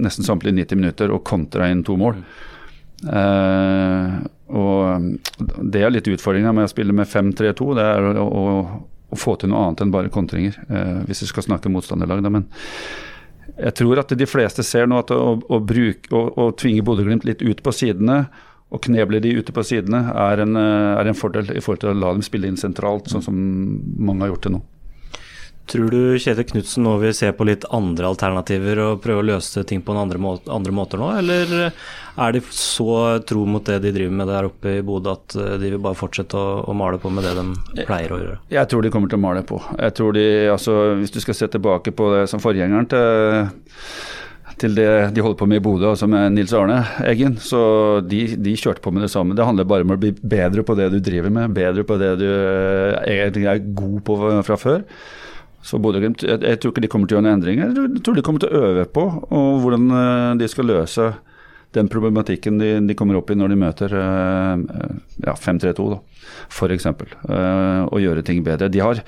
nesten 0.00 0.24
samtlige 0.24 0.56
90 0.62 0.80
minutter 0.80 1.12
og 1.12 1.20
kontra 1.28 1.68
inn 1.68 1.82
to 1.84 1.98
mål. 2.00 2.22
Uh, 3.04 4.24
og 4.48 5.18
Det 5.60 5.84
er 5.84 5.92
litt 5.92 6.08
utfordringa 6.08 6.54
med 6.56 6.68
å 6.68 6.72
spille 6.72 6.96
med 6.96 7.10
5-3-2. 7.10 7.68
Det 7.76 7.84
er 7.84 8.08
å, 8.08 8.24
å, 8.24 8.46
å, 9.08 9.18
få 9.18 9.36
til 9.40 9.52
noe 9.52 9.66
annet 9.66 9.84
enn 9.84 9.94
bare 9.94 10.12
kontringer, 10.12 10.58
eh, 10.68 10.98
hvis 11.08 11.24
vi 11.24 11.30
skal 11.32 11.46
snakke 11.48 11.72
motstanderlag. 11.72 12.22
Men 12.28 12.46
jeg 13.56 13.74
tror 13.80 14.02
at 14.02 14.14
de 14.18 14.28
fleste 14.28 14.64
ser 14.66 14.88
nå 14.90 15.00
at 15.02 15.12
å, 15.14 15.38
å, 15.40 15.60
bruke, 15.64 16.12
å, 16.14 16.24
å 16.36 16.50
tvinge 16.58 16.84
Bodø-Glimt 16.86 17.26
litt 17.28 17.44
ut 17.44 17.62
på 17.64 17.74
sidene 17.74 18.26
og 18.68 18.82
kneble 18.84 19.20
de 19.24 19.32
ute 19.38 19.52
på 19.54 19.64
sidene 19.64 20.02
er 20.12 20.42
en, 20.44 20.58
er 20.60 21.08
en, 21.08 21.16
fordel 21.16 21.54
i 21.54 21.62
forhold 21.64 21.80
til 21.80 21.94
å 21.94 21.96
la 21.96 22.10
dem 22.12 22.24
spille 22.26 22.50
inn 22.50 22.58
sentralt, 22.60 23.08
sånn 23.08 23.24
som 23.24 23.38
mange 23.96 24.26
har 24.26 24.34
gjort 24.34 24.44
det 24.44 24.52
nå. 24.58 24.60
Tror 25.68 25.92
du 25.92 26.16
Kjetil 26.16 26.46
Knutsen 26.48 26.86
nå 26.86 26.94
vil 27.02 27.12
se 27.16 27.28
på 27.36 27.44
litt 27.44 27.66
andre 27.76 28.08
alternativer 28.08 28.80
og 28.86 29.02
prøve 29.04 29.20
å 29.20 29.26
løse 29.34 29.64
ting 29.68 29.82
på 29.84 29.92
andre, 29.92 30.20
må 30.22 30.38
andre 30.48 30.72
måter 30.72 31.00
nå, 31.00 31.10
eller 31.20 31.52
er 32.18 32.34
de 32.34 32.40
så 32.54 33.18
tro 33.28 33.44
mot 33.46 33.64
det 33.68 33.76
de 33.84 33.92
driver 33.94 34.16
med 34.20 34.30
der 34.32 34.48
oppe 34.48 34.78
i 34.78 34.84
Bodø 34.84 35.12
at 35.12 35.36
eh, 35.36 35.56
de 35.60 35.74
vil 35.74 35.82
bare 35.84 35.98
fortsette 35.98 36.40
å, 36.40 36.62
å, 36.64 36.76
male 36.76 37.00
på 37.02 37.12
med 37.12 37.26
det 37.26 37.34
de 37.36 37.84
pleier 37.84 38.14
å 38.14 38.20
gjøre? 38.22 38.38
Jeg 38.54 38.70
tror 38.72 38.84
de 38.84 38.92
kommer 38.94 39.12
til 39.12 39.20
å 39.20 39.26
male 39.26 39.44
på. 39.46 39.60
Jeg 39.76 39.96
tror 39.98 40.16
de, 40.16 40.24
altså, 40.54 40.78
Hvis 41.02 41.12
du 41.14 41.20
skal 41.22 41.36
se 41.36 41.50
tilbake 41.52 41.92
på 41.94 42.08
det 42.16 42.24
som 42.32 42.42
forgjengeren 42.42 42.88
til 42.88 43.52
til 44.58 44.74
det 44.74 44.88
de 45.14 45.22
holder 45.22 45.38
på 45.38 45.46
med 45.46 45.60
i 45.60 45.62
Bodø, 45.62 45.92
altså 45.92 46.08
med 46.10 46.32
Nils 46.34 46.50
Arne 46.56 46.80
Eggen. 47.06 47.36
Så 47.38 47.60
de, 48.02 48.24
de, 48.34 48.56
kjørte 48.58 48.82
på 48.82 48.90
med 48.90 49.04
det 49.04 49.12
samme. 49.12 49.36
Det 49.38 49.46
handler 49.46 49.68
bare 49.70 49.86
om 49.86 49.94
å 49.94 49.98
bli 50.00 50.10
bedre 50.18 50.64
på 50.66 50.74
det 50.74 50.88
du 50.90 50.98
driver 51.04 51.30
med, 51.30 51.54
bedre 51.54 51.84
på 51.86 51.98
det 52.00 52.16
du 52.18 52.26
egentlig 52.26 53.46
er 53.52 53.62
god 53.62 54.00
på 54.08 54.18
fra 54.48 54.58
før. 54.58 54.82
Så 55.64 55.80
Bodø-Glimt, 55.82 56.22
jeg, 56.22 56.38
jeg, 56.44 56.60
tror 56.60 56.72
ikke 56.72 56.84
de 56.84 56.90
kommer 56.90 57.10
til 57.10 57.16
å 57.16 57.18
gjøre 57.18 57.26
noen 57.26 57.38
endringer. 57.40 57.72
Jeg 57.74 58.02
tror 58.06 58.18
de 58.18 58.24
kommer 58.24 58.44
til 58.44 58.52
å 58.52 58.60
øve 58.68 58.84
på 58.94 59.04
og 59.04 59.48
hvordan 59.64 59.90
eh, 59.90 60.36
de 60.42 60.48
skal 60.50 60.70
løse 60.70 61.08
den 61.76 61.90
problematikken 61.92 62.60
de, 62.60 62.70
de 62.88 62.96
kommer 62.96 63.18
opp 63.18 63.28
i 63.28 63.36
når 63.36 63.52
de 63.52 63.58
møter 63.60 63.92
uh, 63.92 64.56
ja, 65.20 65.34
5-3-2, 65.36 65.98
f.eks. 66.48 66.86
Uh, 66.88 67.84
og 67.90 68.00
gjøre 68.00 68.24
ting 68.24 68.40
bedre. 68.46 68.70
De 68.72 68.80
har 68.80 69.02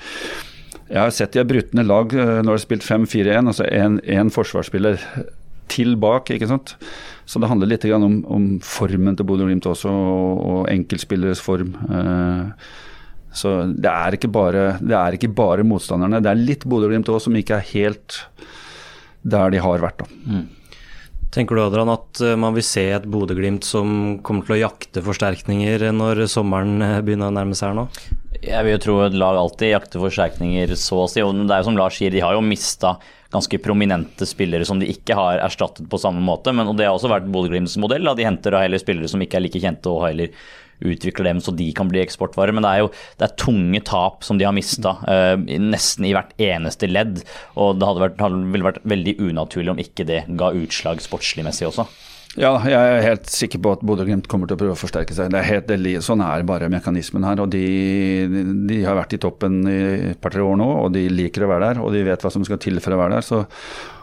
jeg 0.91 0.99
har 0.99 1.13
sett 1.15 1.33
de 1.33 1.39
har 1.39 1.47
brutt 1.47 1.71
ned 1.73 1.87
lag 1.87 2.11
når 2.13 2.43
de 2.45 2.51
har 2.51 2.61
spilt 2.61 2.85
5-4-1, 2.85 3.47
altså 3.47 3.65
én 3.65 4.29
forsvarsspiller 4.35 4.99
til 5.71 5.95
bak. 5.95 6.29
ikke 6.35 6.49
sant? 6.51 6.75
Så 7.25 7.39
det 7.39 7.47
handler 7.47 7.71
litt 7.71 7.85
om, 7.95 8.19
om 8.27 8.47
formen 8.65 9.15
til 9.15 9.27
Bodø-Glimt 9.29 9.67
også, 9.71 9.89
og, 9.89 10.41
og 10.51 10.71
enkeltspilleres 10.71 11.41
form. 11.43 11.77
Uh, 11.87 12.51
så 13.31 13.61
det 13.71 13.91
er 13.91 14.17
ikke 14.17 14.31
bare, 14.31 14.63
det 14.83 14.95
er 14.97 15.15
ikke 15.15 15.31
bare 15.35 15.65
motstanderne. 15.67 16.19
Det 16.23 16.31
er 16.31 16.41
litt 16.41 16.65
Bodø-Glimt 16.67 17.09
òg 17.11 17.21
som 17.23 17.37
ikke 17.39 17.59
er 17.59 17.69
helt 17.71 18.23
der 19.21 19.53
de 19.53 19.61
har 19.63 19.83
vært. 19.83 20.03
Mm. 20.25 20.49
Tenker 21.31 21.55
du 21.55 21.61
Adrian, 21.63 21.93
at 21.93 22.19
eh, 22.25 22.35
man 22.35 22.55
vil 22.57 22.65
se 22.67 22.83
et 22.91 23.05
Bodø-Glimt 23.07 23.63
som 23.63 24.17
kommer 24.25 24.43
til 24.43 24.57
å 24.57 24.63
jakte 24.65 25.03
forsterkninger 25.05 25.87
når 25.95 26.25
sommeren 26.31 26.83
eh, 26.83 26.97
begynner 27.05 27.31
å 27.31 27.35
nærme 27.37 27.55
seg 27.55 27.71
her 27.71 27.77
nå? 27.77 27.85
Jeg 28.41 28.65
vil 28.65 28.75
jo 28.75 28.81
tro 28.83 28.97
et 29.05 29.15
lag 29.15 29.39
alltid 29.39 29.71
jakter 29.71 30.03
forsterkninger, 30.03 30.75
så 30.75 31.05
å 31.05 31.07
si. 31.07 31.23
Og 31.23 31.37
det 31.45 31.55
er 31.55 31.63
jo 31.63 31.69
som 31.69 31.79
Lars 31.79 32.01
sier, 32.01 32.11
de 32.11 32.23
har 32.25 32.35
jo 32.35 32.43
mista 32.43 32.97
ganske 33.31 33.59
prominente 33.63 34.27
spillere 34.27 34.67
som 34.67 34.81
de 34.81 34.89
ikke 34.91 35.15
har 35.17 35.39
erstattet 35.45 35.87
på 35.89 35.99
samme 36.01 36.23
måte. 36.23 36.53
Men, 36.55 36.69
og 36.71 36.77
det 36.79 36.87
har 36.87 36.97
også 36.97 37.11
vært 37.11 37.29
Bodø-Glimts 37.31 37.77
modell. 37.81 38.05
Da. 38.07 38.15
De 38.17 38.27
henter 38.27 38.55
da 38.55 38.65
heller 38.65 38.81
spillere 38.81 39.11
som 39.11 39.23
ikke 39.23 39.39
er 39.39 39.45
like 39.45 39.61
kjente, 39.63 39.91
og 39.91 40.09
heller 40.09 40.35
utvikler 40.81 41.29
dem 41.29 41.41
så 41.43 41.53
de 41.53 41.67
kan 41.77 41.89
bli 41.91 42.01
eksportvarer. 42.01 42.55
Men 42.55 42.65
det 42.65 42.73
er 42.73 42.83
jo 42.83 42.91
det 43.21 43.27
er 43.27 43.35
tunge 43.39 43.83
tap 43.87 44.25
som 44.27 44.39
de 44.41 44.47
har 44.47 44.55
mista, 44.55 44.97
uh, 45.05 45.35
eh, 45.37 45.59
nesten 45.61 46.07
i 46.09 46.13
hvert 46.17 46.33
eneste 46.41 46.89
ledd. 46.89 47.21
Og 47.55 47.77
det 47.79 47.89
hadde 47.89 48.05
vært, 48.07 48.23
ville 48.53 48.71
vært 48.71 48.81
veldig 48.95 49.17
unaturlig 49.29 49.75
om 49.75 49.83
ikke 49.83 50.07
det 50.09 50.23
ga 50.39 50.51
utslag 50.57 51.03
sportsligmessig 51.03 51.69
også. 51.69 51.87
Ja, 52.39 52.53
jeg 52.63 52.79
er 52.79 53.01
helt 53.03 53.27
sikker 53.27 53.59
på 53.59 53.73
at 53.75 53.81
Bodø-Glimt 53.83 54.29
kommer 54.31 54.47
til 54.47 54.55
å 54.55 54.61
prøve 54.61 54.75
å 54.77 54.79
forsterke 54.79 55.15
seg. 55.15 55.33
Det 55.33 55.39
er 55.41 55.49
helt, 55.49 55.71
sånn 56.05 56.21
er 56.23 56.45
bare 56.47 56.69
mekanismen 56.71 57.25
her. 57.27 57.41
og 57.43 57.51
de, 57.51 57.63
de, 58.69 58.77
har 58.85 58.95
vært 58.95 59.17
i 59.17 59.19
toppen 59.19 59.57
i 59.67 59.79
et 60.13 60.21
par-tre 60.21 60.43
år 60.45 60.55
nå, 60.61 60.67
og 60.85 60.93
de 60.95 61.09
liker 61.11 61.43
å 61.43 61.49
være 61.51 61.73
der. 61.73 61.81
Og 61.83 61.91
de 61.91 62.05
vet 62.07 62.23
hva 62.23 62.31
som 62.31 62.45
skal 62.47 62.61
til 62.63 62.79
for 62.79 62.95
å 62.95 63.01
være 63.01 63.17
der. 63.17 63.27
Så, 63.27 63.41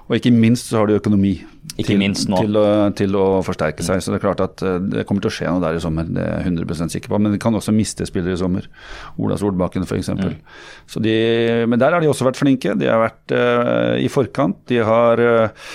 og 0.08 0.12
ikke 0.18 0.32
minst 0.34 0.68
så 0.68 0.82
har 0.82 0.90
de 0.90 0.98
økonomi 1.00 1.32
til, 1.78 2.04
til, 2.04 2.60
å, 2.60 2.66
til, 3.00 3.16
å, 3.16 3.24
forsterke 3.44 3.86
seg. 3.86 4.04
Så 4.04 4.12
det 4.12 4.20
er 4.20 4.26
klart 4.26 4.44
at 4.44 4.66
eh, 4.66 4.76
det 4.92 5.06
kommer 5.08 5.24
til 5.24 5.32
å 5.32 5.36
skje 5.38 5.48
noe 5.48 5.64
der 5.64 5.80
i 5.80 5.82
sommer, 5.84 6.12
det 6.12 6.20
er 6.24 6.44
jeg 6.44 6.52
100 6.52 6.94
sikker 6.98 7.14
på. 7.14 7.24
Men 7.24 7.32
de 7.32 7.40
kan 7.40 7.56
også 7.56 7.72
miste 7.76 8.04
spillere 8.08 8.36
i 8.36 8.40
sommer. 8.40 8.68
Ola 9.16 9.40
Solbakken 9.40 9.88
f.eks. 9.88 10.12
Mm. 10.20 10.38
De, 11.00 11.18
men 11.64 11.80
der 11.80 11.96
har 11.96 12.04
de 12.04 12.12
også 12.12 12.28
vært 12.28 12.44
flinke. 12.44 12.76
De 12.76 12.92
har 12.92 13.00
vært 13.06 13.32
uh, 13.32 13.96
i 13.96 14.12
forkant. 14.12 14.60
De 14.68 14.84
har 14.84 15.24
uh, 15.24 15.68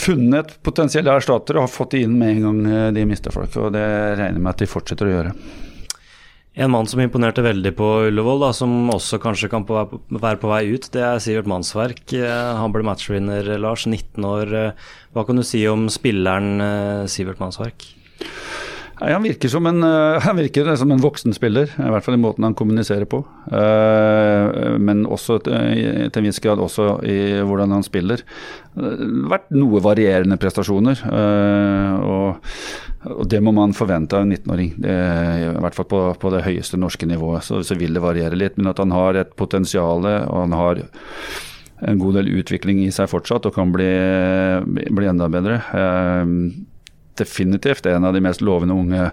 funnet 0.00 0.56
potensielle 0.66 1.12
erstattere 1.12 1.60
og 1.60 1.66
har 1.66 1.72
fått 1.72 1.94
de 1.96 2.02
inn 2.06 2.16
med 2.18 2.36
en 2.36 2.42
gang 2.46 2.58
eh, 2.70 2.88
de 2.96 3.06
mister 3.08 3.34
folk. 3.34 3.54
og 3.60 3.72
Det 3.74 3.84
regner 3.84 4.36
jeg 4.36 4.42
med 4.42 4.52
at 4.52 4.64
de 4.64 4.68
fortsetter 4.70 5.08
å 5.08 5.14
gjøre. 5.14 5.32
En 6.56 6.72
mann 6.72 6.88
som 6.88 7.02
imponerte 7.02 7.44
veldig 7.44 7.74
på 7.76 7.86
Ullevål, 8.06 8.46
da, 8.46 8.52
som 8.56 8.88
også 8.88 9.18
kanskje 9.20 9.50
kan 9.52 9.66
på, 9.68 9.76
være 10.08 10.40
på 10.40 10.48
vei 10.48 10.62
ut, 10.72 10.88
det 10.94 11.02
er 11.04 11.20
Sivert 11.20 11.50
Mannsverk. 11.52 12.04
Eh, 12.16 12.52
han 12.60 12.72
ble 12.72 12.86
matchvinner, 12.88 13.52
Lars, 13.60 13.84
19 13.84 14.24
år. 14.24 14.56
Eh, 14.56 14.88
hva 15.12 15.26
kan 15.28 15.36
du 15.36 15.44
si 15.44 15.60
om 15.68 15.88
spilleren 15.92 17.08
Sivert 17.12 17.42
Mannsverk? 17.42 17.90
Han 18.96 19.26
virker 19.26 19.50
som 19.52 19.66
en, 19.68 19.82
uh, 19.84 20.16
han 20.24 20.38
virker 20.38 20.70
som 20.76 20.92
en 20.92 21.02
voksen 21.02 21.34
spiller, 21.36 21.68
i 21.68 21.90
hvert 21.92 22.04
fall 22.04 22.16
i 22.16 22.20
måten 22.20 22.46
han 22.46 22.56
kommuniserer 22.56 23.04
på. 23.04 23.20
Uh, 23.52 24.76
men 24.80 25.04
også 25.04 25.38
til 25.44 25.54
en 25.56 26.28
viss 26.28 26.40
grad 26.40 26.62
også 26.62 26.88
i 27.04 27.18
hvordan 27.44 27.74
han 27.76 27.84
spiller. 27.84 28.24
Det 28.76 28.92
har 28.92 29.32
vært 29.32 29.52
noe 29.56 29.80
varierende 29.84 30.36
prestasjoner. 30.40 31.00
Og, 32.04 32.50
det 33.30 33.38
må 33.40 33.54
man 33.56 33.72
forvente 33.76 34.18
av 34.18 34.26
en 34.26 34.34
19-åring. 34.34 34.74
I 34.84 35.48
hvert 35.62 35.76
fall 35.78 35.88
på, 35.88 36.00
på, 36.20 36.32
det 36.34 36.42
høyeste 36.44 36.76
norske 36.80 37.08
nivået. 37.08 37.46
Så, 37.46 37.62
så 37.64 37.76
vil 37.78 37.96
det 37.96 38.04
variere 38.04 38.36
litt. 38.36 38.58
Men 38.60 38.68
at 38.74 38.82
han 38.82 38.92
har 38.92 39.16
et 39.16 39.32
potensial, 39.38 40.04
og 40.04 40.36
han 40.42 40.56
har 40.58 40.82
en 41.88 42.02
god 42.02 42.18
del 42.20 42.28
utvikling 42.36 42.84
i 42.84 42.92
seg 42.92 43.08
fortsatt 43.08 43.48
og 43.48 43.56
kan 43.56 43.72
bli, 43.72 43.90
bli 44.66 45.08
enda 45.08 45.30
bedre. 45.32 45.62
Definitivt 47.16 47.86
en 47.90 48.04
av 48.04 48.16
de 48.16 48.22
mest 48.24 48.42
lovende 48.44 48.76
unge 48.76 49.10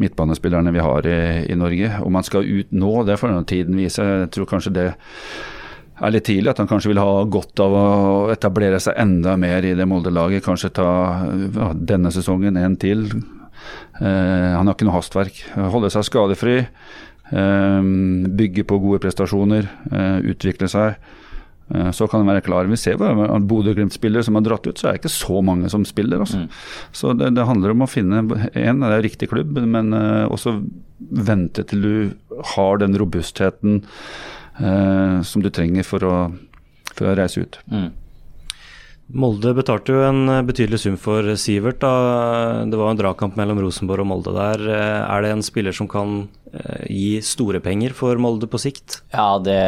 midtbanespillerne 0.00 0.72
vi 0.74 0.84
har 0.84 1.08
i, 1.08 1.18
i 1.52 1.58
Norge. 1.58 1.90
Om 2.02 2.20
han 2.20 2.26
skal 2.26 2.48
ut 2.48 2.72
nå, 2.72 2.92
det 3.08 3.18
får 3.20 3.36
tiden 3.50 3.78
vise. 3.80 4.04
Jeg 4.04 4.30
tror 4.34 4.48
kanskje 4.50 4.74
det 4.76 4.88
er 6.02 6.14
litt 6.14 6.26
tidlig. 6.26 6.50
At 6.52 6.62
han 6.62 6.70
kanskje 6.70 6.92
vil 6.92 7.02
ha 7.02 7.22
godt 7.24 7.62
av 7.62 7.76
å 7.76 7.86
etablere 8.32 8.80
seg 8.82 8.98
enda 9.00 9.36
mer 9.40 9.64
i 9.66 9.74
det 9.78 9.86
Molde-laget. 9.88 10.44
Kanskje 10.46 10.72
ta 10.80 10.90
ja, 11.28 11.70
denne 11.76 12.12
sesongen 12.14 12.58
en 12.60 12.76
til. 12.80 13.06
Eh, 14.00 14.52
han 14.56 14.66
har 14.66 14.74
ikke 14.74 14.88
noe 14.88 14.98
hastverk. 14.98 15.42
Holde 15.74 15.92
seg 15.92 16.06
skadefri. 16.08 16.58
Eh, 17.32 17.90
bygge 18.42 18.66
på 18.68 18.80
gode 18.82 19.02
prestasjoner. 19.04 19.68
Eh, 19.92 20.18
utvikle 20.34 20.70
seg. 20.70 20.96
Eh, 21.74 21.90
så 21.90 22.08
kan 22.08 22.20
han 22.20 22.28
være 22.28 22.44
klar. 22.44 22.68
Vi 22.68 22.76
ser 22.76 23.00
at 23.00 23.48
Bodø-Glimt-spillere 23.48 24.24
som 24.26 24.36
har 24.36 24.44
dratt 24.46 24.66
ut, 24.66 24.78
så 24.78 24.88
er 24.88 24.96
det 24.96 25.02
ikke 25.02 25.14
så 25.14 25.40
mange 25.44 25.70
som 25.72 25.86
spiller. 25.88 26.20
Altså. 26.24 26.42
Mm. 26.42 26.48
Så 26.92 27.14
det, 27.16 27.32
det, 27.36 27.48
handler 27.48 27.74
om 27.74 27.84
å 27.86 27.90
finne 27.90 28.22
en, 28.22 28.82
det 28.82 28.90
er 28.90 29.04
riktig 29.04 29.30
klubb, 29.32 29.56
men 29.56 29.92
uh, 29.96 30.28
også 30.32 30.58
vente 30.98 31.64
til 31.68 31.82
du 31.82 31.94
har 32.54 32.82
den 32.82 32.96
robustheten 32.98 33.82
uh, 34.60 35.18
som 35.26 35.44
du 35.44 35.50
trenger 35.50 35.86
for 35.86 36.06
å, 36.06 36.16
for 36.92 37.10
å 37.10 37.16
reise 37.18 37.46
ut. 37.46 37.60
Mm. 37.72 37.90
Molde 39.12 39.50
betalte 39.52 39.92
jo 39.92 40.04
en 40.06 40.24
betydelig 40.48 40.78
sum 40.80 40.94
for 41.00 41.26
Sivert. 41.36 41.82
Da. 41.82 42.64
Det 42.64 42.78
var 42.80 42.92
en 42.92 43.00
dragkamp 43.00 43.36
mellom 43.36 43.60
Rosenborg 43.60 44.06
og 44.06 44.08
Molde 44.08 44.32
der. 44.32 44.62
Er 44.72 45.24
det 45.24 45.32
en 45.34 45.44
spiller 45.44 45.76
som 45.76 45.88
kan 45.90 46.22
eh, 46.52 46.86
gi 46.88 47.20
store 47.20 47.60
penger 47.64 47.92
for 47.96 48.16
Molde 48.22 48.48
på 48.48 48.60
sikt? 48.62 49.02
Ja, 49.12 49.36
det 49.36 49.58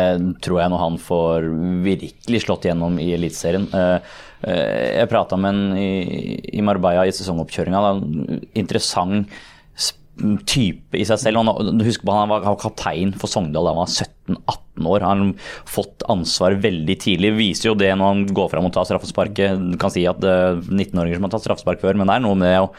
tror 0.44 0.62
jeg 0.62 0.72
når 0.72 0.84
han 0.84 0.96
får 1.02 1.50
virkelig 1.84 2.44
slått 2.46 2.64
gjennom 2.70 2.96
i 3.02 3.10
Eliteserien. 3.18 3.68
Eh, 3.68 4.14
eh, 4.48 4.86
jeg 5.02 5.12
prata 5.12 5.36
med 5.36 5.52
en 5.52 5.76
i 5.76 6.64
Marbella 6.64 7.04
i 7.04 7.12
sesongoppkjøringa. 7.12 7.84
Interessant 8.56 9.28
type 10.48 10.96
i 10.96 11.04
seg 11.04 11.20
selv. 11.20 11.52
Husk 11.84 12.04
på 12.06 12.16
han 12.16 12.32
var 12.32 12.48
kaptein 12.62 13.12
for 13.18 13.28
Sogndal 13.28 13.66
da 13.66 13.74
han 13.74 13.82
var 13.82 13.92
17-18 14.26 14.86
år. 14.86 15.00
Han 15.00 15.18
har 15.18 15.34
fått 15.70 16.02
ansvar 16.08 16.56
veldig 16.62 16.96
tidlig. 17.00 17.32
Viser 17.36 17.70
jo 17.70 17.74
det 17.78 17.90
når 17.94 18.10
han 18.10 18.22
går 18.34 18.50
fram 18.52 18.68
og 18.68 18.72
tar 18.74 18.86
straffesparket. 18.88 19.60
Du 19.72 19.78
kan 19.80 19.92
si 19.92 20.04
at 20.08 20.22
er 20.24 20.58
19-åringer 20.62 21.18
som 21.18 21.26
har 21.26 21.34
tatt 21.34 21.44
straffespark 21.46 21.82
før, 21.82 21.98
men 21.98 22.08
det 22.08 22.16
er 22.16 22.24
noe 22.24 22.38
med 22.38 22.58
å 22.62 22.70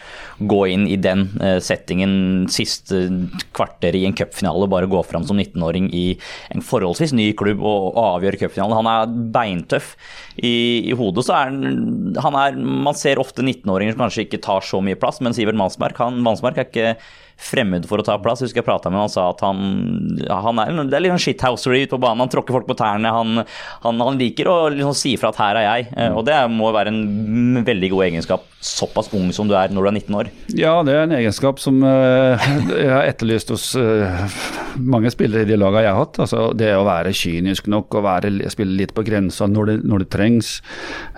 gå 0.50 0.62
inn 0.74 0.88
i 0.92 0.98
den 1.02 1.28
eh, 1.40 1.58
settingen 1.64 2.48
siste 2.52 3.06
kvarter 3.56 3.96
i 3.96 4.06
en 4.08 4.16
cupfinale, 4.18 4.70
bare 4.72 4.90
gå 4.92 5.02
fram 5.08 5.26
som 5.28 5.40
19-åring 5.40 5.90
i 5.96 6.06
en 6.56 6.66
forholdsvis 6.66 7.16
ny 7.16 7.32
klubb 7.38 7.64
og 7.66 8.00
avgjøre 8.02 8.42
cupfinalen. 8.46 8.80
Han 8.82 8.92
er 8.92 9.20
beintøff. 9.36 9.94
I, 10.36 10.56
i 10.92 10.96
hodet 10.98 11.24
så 11.28 11.38
er 11.38 11.52
han, 11.52 12.16
han 12.20 12.36
er, 12.36 12.58
Man 12.60 12.98
ser 12.98 13.22
ofte 13.22 13.46
19-åringer 13.46 13.96
som 13.96 14.06
kanskje 14.06 14.26
ikke 14.26 14.44
tar 14.44 14.66
så 14.66 14.82
mye 14.84 15.00
plass, 15.00 15.22
men 15.24 15.36
Sivert 15.36 15.58
Mansmark, 15.60 16.00
han, 16.02 16.20
Mansmark 16.26 16.60
er 16.60 16.68
ikke 16.68 16.98
fremmed 17.40 17.88
for 17.88 18.02
å 18.02 18.06
ta 18.06 18.18
plass. 18.20 18.42
Jeg 18.44 18.50
husker 18.52 18.64
jeg 18.64 18.70
prata 18.70 18.92
med 18.92 19.00
han 19.00 19.06
han 19.06 19.14
sa 19.14 19.30
at 19.32 19.44
han, 19.46 19.62
han 20.30 20.62
er, 20.62 20.74
det 20.90 20.98
er 20.98 21.06
litt 21.06 21.14
sånn 21.16 21.26
shithousery 21.28 21.84
ute 21.86 21.96
på 21.96 22.02
banen. 22.04 22.24
Han 22.26 22.34
tråkker 22.34 22.56
folk 22.58 22.68
på 22.70 22.78
tærne. 22.80 23.12
Han, 23.14 23.44
han, 23.86 24.04
han 24.08 24.20
liker 24.20 24.50
å 24.50 24.58
liksom 24.74 24.98
si 24.98 25.16
fra 25.20 25.32
at 25.32 25.40
'her 25.42 25.62
er 25.62 25.68
jeg'. 25.68 25.92
Mm. 25.96 26.18
og 26.18 26.26
det 26.28 26.38
må 26.52 26.72
være 26.74 26.92
en 26.92 27.64
veldig 27.66 27.90
god 27.94 28.06
egenskap 28.10 28.46
såpass 28.66 29.12
ung 29.14 29.30
som 29.36 29.48
du 29.48 29.54
er 29.58 29.70
når 29.70 29.86
du 29.86 29.90
er 29.90 29.96
19 30.00 30.18
år. 30.18 30.30
Ja, 30.58 30.74
det 30.86 30.96
er 30.96 31.04
en 31.06 31.16
egenskap 31.16 31.62
som 31.62 31.84
uh, 31.86 32.42
jeg 32.72 32.90
har 32.90 33.06
etterlyst 33.06 33.52
hos 33.54 33.68
uh, 33.78 34.26
mange 34.82 35.12
spillere 35.14 35.46
i 35.46 35.50
de 35.50 35.58
lagene 35.60 35.86
jeg 35.86 35.94
har 35.94 36.02
hatt. 36.02 36.20
Altså, 36.26 36.48
det 36.58 36.72
å 36.74 36.86
være 36.88 37.14
kynisk 37.16 37.70
nok 37.72 38.00
og 38.00 38.08
være, 38.08 38.34
spille 38.54 38.78
litt 38.80 38.96
på 38.98 39.06
grensa 39.06 39.48
når 39.48 39.70
det, 39.70 39.78
når 39.86 40.06
det 40.06 40.10
trengs. 40.16 40.56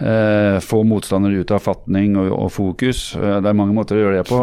Uh, 0.01 0.59
få 0.63 0.83
motstandere 0.87 1.39
ut 1.39 1.55
av 1.55 1.63
fatning 1.63 2.17
og, 2.19 2.31
og 2.35 2.51
fokus. 2.53 3.09
det 3.15 3.47
er 3.47 3.57
mange 3.57 3.75
måter 3.77 3.97
å 3.97 4.03
gjøre 4.03 4.21
det 4.21 4.27
på 4.27 4.41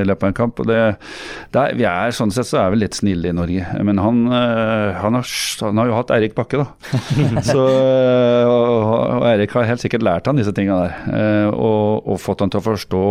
i 0.00 0.06
løpet 0.06 0.24
av 0.24 0.30
en 0.30 0.40
kamp. 0.40 0.60
og 0.62 0.70
det 0.70 0.80
er, 0.92 1.76
vi 1.78 1.86
er, 1.88 2.14
Sånn 2.14 2.32
sett 2.34 2.48
så 2.48 2.60
er 2.62 2.74
vi 2.74 2.82
litt 2.82 2.98
snille 2.98 3.30
i 3.30 3.36
Norge. 3.36 3.68
Men 3.86 4.00
han, 4.02 4.24
eh, 4.28 5.00
han, 5.00 5.18
har, 5.18 5.30
han 5.64 5.80
har, 5.80 5.90
jo 5.90 5.96
hatt 5.98 6.12
Eirik 6.14 6.36
Bakke, 6.36 6.64
da. 6.64 6.66
så, 7.50 7.64
eh, 7.70 8.50
og, 8.50 8.90
og 9.20 9.28
Eirik 9.30 9.54
har 9.56 9.70
helt 9.70 9.84
sikkert 9.84 10.06
lært 10.06 10.30
han 10.30 10.40
disse 10.40 10.54
tinga 10.56 10.80
der. 10.82 10.98
Eh, 11.14 11.48
og, 11.52 12.04
og 12.04 12.20
fått 12.22 12.44
han 12.44 12.52
til 12.52 12.62
å 12.62 12.68
forstå 12.72 13.06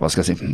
hva 0.00 0.10
skal 0.12 0.24
jeg 0.24 0.36
si 0.36 0.50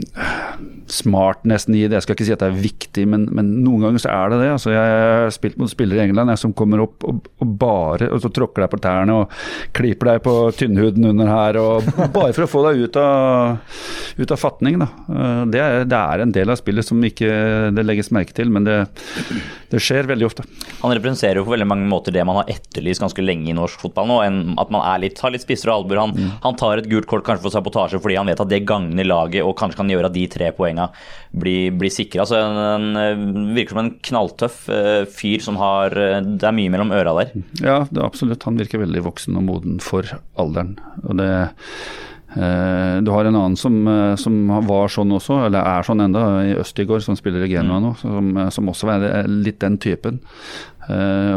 smart 0.92 1.46
nesten 1.48 1.76
i 1.76 1.84
det. 1.86 1.96
Jeg 1.96 2.06
skal 2.06 2.16
ikke 2.16 2.26
si 2.26 2.34
at 2.34 2.42
det 2.42 2.48
er 2.50 2.62
viktig, 2.62 3.04
men, 3.08 3.26
men 3.34 3.48
noen 3.64 3.86
ganger 3.86 4.02
så 4.02 4.10
er 4.12 4.32
det 4.32 4.40
det. 4.42 4.50
Altså, 4.54 4.72
jeg 4.74 4.92
har 4.92 5.32
spilt 5.34 5.58
mot 5.60 5.70
spillere 5.70 6.02
i 6.02 6.08
England 6.08 6.32
jeg, 6.34 6.42
som 6.42 6.54
kommer 6.56 6.84
opp 6.84 7.06
og, 7.08 7.22
og 7.42 7.54
bare 7.60 8.10
og 8.12 8.22
så 8.22 8.30
tråkker 8.34 8.64
deg 8.64 8.72
på 8.72 8.80
tærne 8.82 9.16
og 9.22 9.36
klyper 9.76 10.12
deg 10.12 10.22
på 10.26 10.36
tynnhuden 10.58 11.08
under 11.12 11.32
her. 11.32 11.60
Og, 11.62 11.88
bare 12.16 12.34
for 12.36 12.46
å 12.46 12.50
få 12.50 12.64
deg 12.68 12.84
ut 12.86 13.00
av, 13.00 13.80
ut 14.18 14.36
av 14.36 14.42
fatning. 14.42 14.78
Da. 14.82 14.90
Det, 15.52 15.62
er, 15.62 15.88
det 15.88 16.02
er 16.02 16.26
en 16.26 16.36
del 16.36 16.52
av 16.52 16.60
spillet 16.60 16.86
som 16.86 17.02
ikke 17.06 17.32
det 17.74 17.86
legges 17.86 18.12
merke 18.14 18.36
til, 18.36 18.52
men 18.52 18.68
det, 18.68 18.78
det 19.72 19.80
skjer 19.80 20.08
veldig 20.10 20.26
ofte. 20.26 20.44
Han 20.82 20.92
representerer 20.92 21.40
jo 21.40 21.46
på 21.46 21.54
veldig 21.54 21.66
mange 21.68 21.88
måter 21.88 22.12
det 22.12 22.24
man 22.28 22.42
har 22.42 22.50
etterlyst 22.52 23.00
ganske 23.00 23.24
lenge 23.24 23.48
i 23.48 23.56
norsk 23.56 23.80
fotball 23.80 24.10
nå. 24.10 24.18
At 24.60 24.72
man 24.74 24.84
litt, 25.00 25.20
har 25.24 25.32
litt 25.32 25.44
spissere 25.44 25.72
albuer. 25.72 26.02
Han, 26.02 26.12
mm. 26.12 26.30
han, 26.44 26.58
tar 26.60 26.82
et 26.82 26.90
gult 26.90 27.08
kort 27.08 27.24
kanskje 27.24 27.46
for 27.46 27.54
sabotasje 27.54 28.02
fordi 28.02 28.18
han 28.20 28.28
vet 28.28 28.42
at 28.44 28.50
det 28.52 28.62
gagner 28.68 29.08
laget 29.08 29.46
og 29.46 29.56
kanskje 29.58 29.80
kan 29.80 29.92
gjøre 29.94 30.10
at 30.10 30.16
de 30.16 30.26
tre 30.32 30.50
poengene 30.56 30.90
blir, 31.32 31.72
blir 31.80 31.92
sikra. 31.94 32.26
Altså, 32.26 32.42
en, 32.42 33.56
virker 33.56 33.72
som 33.72 33.82
en 33.86 33.92
knalltøff 34.10 34.60
uh, 34.68 35.02
fyr 35.08 35.42
som 35.44 35.56
har 35.60 35.96
uh, 35.96 36.20
Det 36.20 36.48
er 36.48 36.56
mye 36.56 36.72
mellom 36.72 36.92
øra 36.92 37.16
der. 37.22 37.32
Ja, 37.62 37.78
det 37.88 37.96
er 37.96 38.06
absolutt. 38.06 38.44
Han 38.48 38.60
virker 38.60 38.84
veldig 38.84 39.06
voksen 39.08 39.40
og 39.40 39.48
moden 39.48 39.80
for 39.82 40.04
alderen. 40.36 40.76
Og 41.06 41.16
det 41.22 41.32
du 42.32 43.10
har 43.12 43.28
en 43.28 43.36
annen 43.36 43.56
som, 43.60 43.74
som, 44.16 44.36
var 44.66 44.92
sånn 44.92 45.12
også, 45.12 45.36
eller 45.46 45.66
er 45.68 45.84
sånn 45.84 46.00
enda, 46.04 46.22
i 46.48 46.54
Østigård, 46.56 47.04
som 47.04 47.16
spiller 47.18 47.44
i 47.44 47.50
Genua 47.50 47.76
mm. 47.76 47.84
nå, 47.84 47.90
som, 48.00 48.30
som, 48.54 48.70
også 48.72 48.88
er 48.94 49.28
litt 49.28 49.60
den 49.60 49.76
typen. 49.82 50.22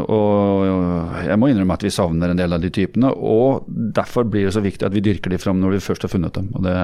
Og 0.09 1.25
jeg 1.27 1.37
må 1.37 1.49
innrømme 1.51 1.75
at 1.77 1.83
vi 1.85 1.93
savner 1.93 2.31
en 2.31 2.39
del 2.39 2.55
av 2.55 2.63
de 2.63 2.71
typene. 2.73 3.11
Og 3.11 3.67
derfor 3.67 4.25
blir 4.25 4.47
det 4.47 4.55
så 4.55 4.63
viktig 4.63 4.87
at 4.87 4.95
vi 4.95 5.03
dyrker 5.05 5.33
de 5.33 5.41
fram 5.41 5.59
når 5.61 5.77
vi 5.77 5.83
først 5.85 6.07
har 6.07 6.13
funnet 6.13 6.37
dem. 6.37 6.49
Og 6.55 6.65
det, 6.65 6.77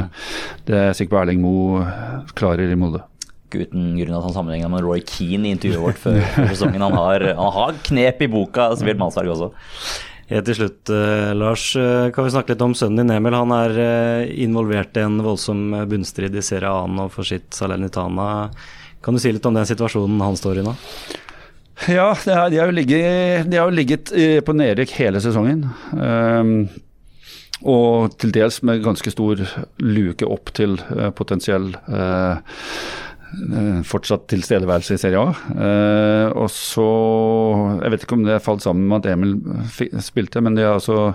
det 0.67 0.77
er 0.77 0.97
sikkert 0.97 1.23
Erling 1.23 1.41
Moe 1.45 1.87
klarer 2.37 2.69
i 2.69 2.77
Molde. 2.77 3.05
Uten 3.51 3.97
grunn 3.97 4.15
at 4.15 4.23
han 4.23 4.35
sammenligna 4.35 4.69
med 4.71 4.85
Roy 4.85 5.01
Keane 5.03 5.49
i 5.49 5.55
intervjuet 5.57 5.83
vårt 5.83 5.99
før 5.99 6.21
sesongen. 6.53 6.83
Han 6.85 6.95
har, 6.95 7.25
han 7.35 7.51
har, 7.57 7.75
knep 7.89 8.23
i 8.23 8.29
boka, 8.31 8.69
Sivert 8.79 9.01
Mansberg 9.01 9.33
også. 9.33 9.51
Helt 10.31 10.45
til 10.47 10.55
slutt, 10.55 10.87
uh, 10.87 11.31
Lars, 11.35 11.65
uh, 11.75 12.07
kan 12.15 12.23
vi 12.23 12.31
snakke 12.31 12.53
litt 12.53 12.61
om 12.63 12.75
sønnen 12.77 13.03
din 13.03 13.15
Emil. 13.17 13.35
Han 13.35 13.51
er 13.51 14.29
involvert 14.31 14.95
i 14.95 15.03
en 15.03 15.19
voldsom 15.23 15.73
bunnstrid 15.91 16.37
i 16.39 16.43
Serie 16.45 16.71
A 16.71 16.85
nå 16.87 17.09
for 17.11 17.27
sitt 17.27 17.51
Salernitana. 17.57 18.47
Kan 19.03 19.17
du 19.17 19.19
si 19.19 19.33
litt 19.33 19.45
om 19.49 19.57
den 19.57 19.67
situasjonen 19.67 20.21
han 20.23 20.39
står 20.39 20.61
i 20.61 20.65
nå? 20.69 20.75
Ja, 21.89 22.13
de 22.25 22.59
har 22.59 22.69
jo 22.69 22.77
ligget, 22.77 23.49
de 23.49 23.57
har 23.57 23.71
ligget 23.73 24.11
eh, 24.13 24.39
på 24.45 24.53
nedrykk 24.53 24.93
hele 24.99 25.21
sesongen. 25.23 25.65
Um, 25.91 26.69
og 27.61 28.13
til 28.21 28.33
dels 28.35 28.59
med 28.65 28.83
ganske 28.85 29.13
stor 29.13 29.41
luke 29.81 30.27
opp 30.29 30.53
til 30.57 30.77
potensiell 31.17 31.71
uh, 31.89 32.37
fortsatt 33.87 34.27
tilstedeværelse 34.31 34.97
i 34.97 35.01
Serie 35.01 35.21
A. 35.21 35.31
Uh, 35.55 36.27
og 36.43 36.49
så 36.51 36.87
Jeg 37.81 37.93
vet 37.93 38.05
ikke 38.05 38.17
om 38.17 38.25
det 38.27 38.41
falt 38.43 38.63
sammen 38.65 38.89
med 38.89 39.05
at 39.05 39.13
Emil 39.13 39.37
spilte, 40.03 40.43
men 40.43 40.57
det 40.57 40.65
er 40.67 40.75
altså 40.75 41.13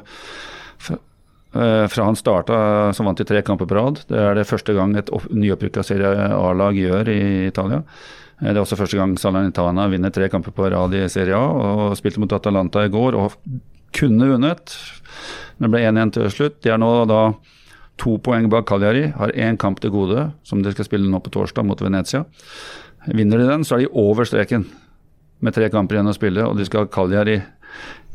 fra 1.57 2.05
han 2.05 2.19
starta 2.19 2.57
så 2.93 3.05
vant 3.07 3.17
de 3.17 3.25
tre 3.25 3.41
kamper 3.41 3.65
på 3.65 3.77
rad. 3.79 4.03
Det 4.11 4.19
er 4.21 4.35
det 4.37 4.45
første 4.45 4.75
gang 4.77 4.93
et 4.99 5.09
nyopprykka 5.33 5.81
Serie 5.87 6.27
A-lag 6.37 6.77
gjør 6.77 7.09
i 7.09 7.47
Italia. 7.47 7.79
Eh, 8.41 8.51
det 8.51 8.57
er 8.57 8.63
også 8.63 8.79
første 8.79 8.99
gang 8.99 9.17
Salernitana 9.21 9.89
vinner 9.93 10.13
tre 10.15 10.29
kamper 10.33 10.55
på 10.57 10.69
rad 10.73 10.95
i 10.97 11.07
Serie 11.13 11.37
A. 11.37 11.47
og 11.47 11.97
Spilte 11.99 12.23
mot 12.23 12.33
Atalanta 12.37 12.85
i 12.85 12.93
går 12.93 13.17
og 13.19 13.37
kunne 13.97 14.29
vunnet, 14.29 14.75
men 15.59 15.73
ble 15.73 15.85
1-1 15.89 16.17
til 16.17 16.33
slutt. 16.33 16.61
De 16.65 16.73
er 16.75 16.81
nå 16.81 16.91
da 17.09 17.21
to 18.01 18.17
poeng 18.23 18.49
bak 18.53 18.67
Cagliari, 18.69 19.09
har 19.17 19.33
én 19.33 19.59
kamp 19.61 19.81
til 19.81 19.93
gode, 19.95 20.31
som 20.45 20.63
de 20.63 20.73
skal 20.75 20.89
spille 20.89 21.09
nå 21.11 21.21
på 21.25 21.33
torsdag 21.33 21.65
mot 21.65 21.81
Venezia. 21.81 22.25
Vinner 23.07 23.41
de 23.41 23.49
den, 23.49 23.65
så 23.65 23.77
er 23.77 23.85
de 23.85 23.93
over 23.93 24.29
streken 24.29 24.67
med 25.45 25.55
tre 25.57 25.69
kamper 25.73 25.97
igjen 25.97 26.11
å 26.11 26.17
spille, 26.17 26.45
og 26.45 26.59
de 26.59 26.67
skal 26.69 26.85
ha 26.85 26.93
Cagliari 26.93 27.39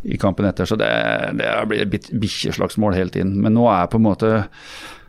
i 0.03 0.17
kampen 0.21 0.47
etter. 0.49 0.69
Så 0.69 0.77
det, 0.79 0.89
det 1.37 1.51
blir 1.69 1.85
et 1.85 2.09
bikkjeslagsmål 2.21 2.97
helt 2.97 3.17
inn. 3.21 3.35
Men 3.41 3.55
nå 3.57 3.67
er 3.71 3.89
på 3.89 4.01
en 4.01 4.07
måte 4.09 4.33